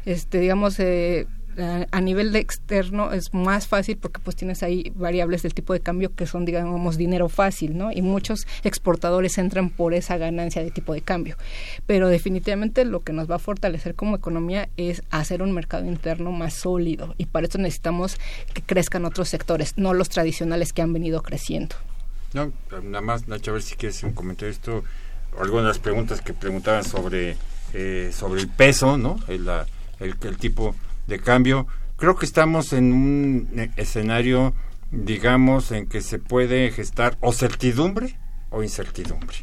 [0.05, 1.27] Este, digamos, eh,
[1.57, 5.79] a nivel de externo es más fácil porque pues tienes ahí variables del tipo de
[5.79, 7.91] cambio que son digamos dinero fácil, ¿no?
[7.91, 11.35] Y muchos exportadores entran por esa ganancia de tipo de cambio.
[11.85, 16.31] Pero definitivamente lo que nos va a fortalecer como economía es hacer un mercado interno
[16.31, 18.17] más sólido y para eso necesitamos
[18.53, 21.75] que crezcan otros sectores, no los tradicionales que han venido creciendo.
[22.33, 22.51] No,
[22.83, 24.83] nada más, Nacho, a ver si quieres un comentario esto,
[25.39, 27.35] algunas de las preguntas que preguntaban sobre
[27.73, 29.19] eh, sobre el peso, ¿no?
[29.27, 29.47] El,
[29.99, 30.75] el, el tipo
[31.07, 31.67] de cambio.
[31.95, 34.53] Creo que estamos en un escenario,
[34.91, 38.17] digamos, en que se puede gestar o certidumbre
[38.51, 39.37] o incertidumbre.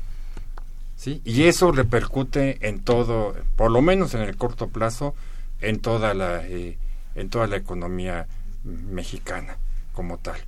[0.96, 1.20] ¿sí?
[1.24, 5.14] Y eso repercute en todo, por lo menos en el corto plazo,
[5.60, 6.78] en toda la, eh,
[7.14, 8.28] en toda la economía
[8.62, 9.56] mexicana
[9.92, 10.40] como tal.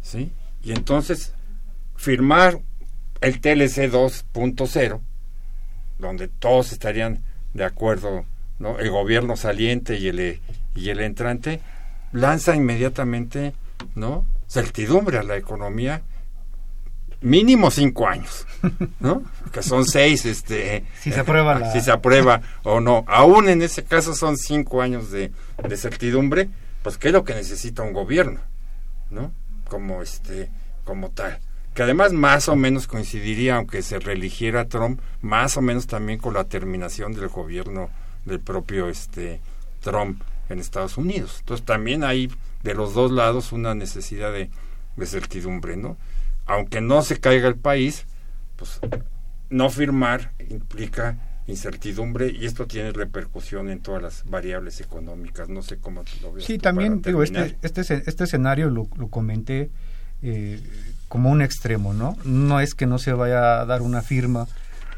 [0.00, 0.32] ¿sí?
[0.62, 1.34] Y entonces,
[1.96, 2.60] firmar
[3.20, 5.00] el TLC 2.0,
[5.98, 7.22] donde todos estarían
[7.54, 8.24] de acuerdo
[8.78, 10.40] el gobierno saliente y el,
[10.74, 11.60] y el entrante,
[12.12, 13.54] lanza inmediatamente
[13.94, 14.26] ¿no?
[14.48, 16.02] certidumbre a la economía
[17.22, 18.46] mínimo cinco años,
[19.00, 19.22] ¿no?
[19.52, 20.84] Que son seis, este...
[21.00, 23.04] Si se aprueba Si se aprueba o no.
[23.06, 25.32] Aún en ese caso son cinco años de,
[25.66, 26.48] de certidumbre,
[26.82, 28.40] pues ¿qué es lo que necesita un gobierno?
[29.10, 29.32] ¿No?
[29.68, 30.50] Como, este,
[30.84, 31.38] como tal.
[31.74, 36.34] Que además más o menos coincidiría, aunque se reeligiera Trump, más o menos también con
[36.34, 37.88] la terminación del gobierno
[38.24, 39.40] del propio este
[39.80, 41.38] Trump en Estados Unidos.
[41.40, 42.30] Entonces también hay
[42.62, 44.50] de los dos lados una necesidad de,
[45.04, 45.96] certidumbre, ¿no?
[46.46, 48.04] Aunque no se caiga el país,
[48.56, 48.80] pues
[49.50, 51.16] no firmar implica
[51.46, 55.48] incertidumbre y esto tiene repercusión en todas las variables económicas.
[55.48, 56.44] No sé cómo lo ves.
[56.44, 59.70] Sí, también digo, este, este, este escenario lo, lo comenté
[60.22, 60.62] eh,
[61.08, 62.16] como un extremo, ¿no?
[62.24, 64.46] No es que no se vaya a dar una firma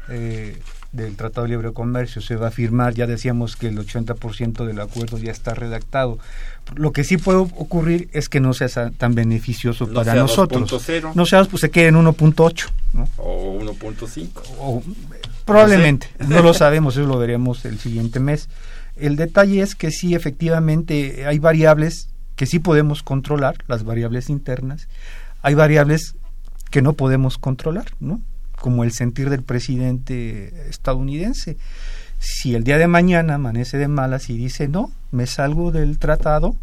[0.09, 0.61] eh,
[0.95, 4.79] del Tratado de Libre Comercio se va a firmar, ya decíamos que el 80% del
[4.79, 6.17] acuerdo ya está redactado.
[6.75, 10.71] Lo que sí puede ocurrir es que no sea tan beneficioso para nosotros.
[11.13, 12.69] No sea, pues se quede en 1.8.
[12.93, 13.09] ¿no?
[13.17, 14.83] O 1.5.
[15.45, 18.49] Probablemente, no, lo sabemos, eso lo veremos el siguiente mes.
[18.95, 24.87] El detalle es que sí, efectivamente, hay variables que sí podemos controlar, las variables internas.
[25.41, 26.15] Hay variables
[26.71, 28.21] que no podemos controlar, ¿no?
[28.65, 31.55] Como el sentir del presidente estadounidense.
[32.17, 36.55] Si el día de mañana amanece de malas y dice no, me salgo del tratado,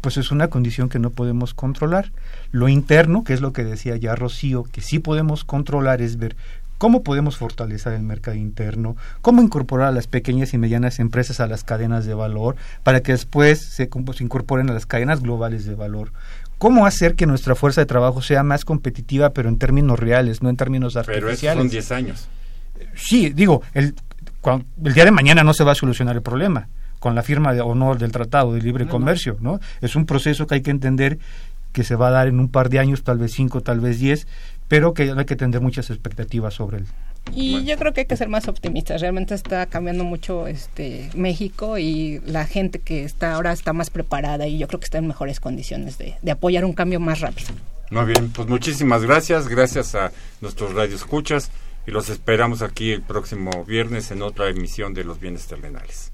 [0.00, 2.10] pues es una condición que no podemos controlar.
[2.52, 6.36] Lo interno, que es lo que decía ya Rocío, que sí podemos controlar, es ver
[6.78, 11.46] cómo podemos fortalecer el mercado interno, cómo incorporar a las pequeñas y medianas empresas a
[11.46, 15.74] las cadenas de valor para que después se, se incorporen a las cadenas globales de
[15.74, 16.12] valor,
[16.64, 20.48] cómo hacer que nuestra fuerza de trabajo sea más competitiva, pero en términos reales, no
[20.48, 21.38] en términos artificiales.
[21.42, 22.28] Pero son 10 años.
[22.94, 23.94] Sí, digo, el,
[24.82, 26.68] el día de mañana no se va a solucionar el problema
[27.00, 29.60] con la firma de, o no del Tratado de Libre Comercio, ¿no?
[29.82, 31.18] Es un proceso que hay que entender
[31.72, 33.98] que se va a dar en un par de años, tal vez cinco, tal vez
[33.98, 34.26] diez,
[34.66, 36.86] pero que hay que tener muchas expectativas sobre él.
[37.32, 39.00] Y yo creo que hay que ser más optimistas.
[39.00, 44.46] Realmente está cambiando mucho este México y la gente que está ahora está más preparada
[44.46, 47.48] y yo creo que está en mejores condiciones de, de apoyar un cambio más rápido.
[47.90, 51.50] Muy bien, pues muchísimas gracias, gracias a nuestros radioescuchas
[51.86, 56.13] y los esperamos aquí el próximo viernes en otra emisión de Los Bienes Terrenales.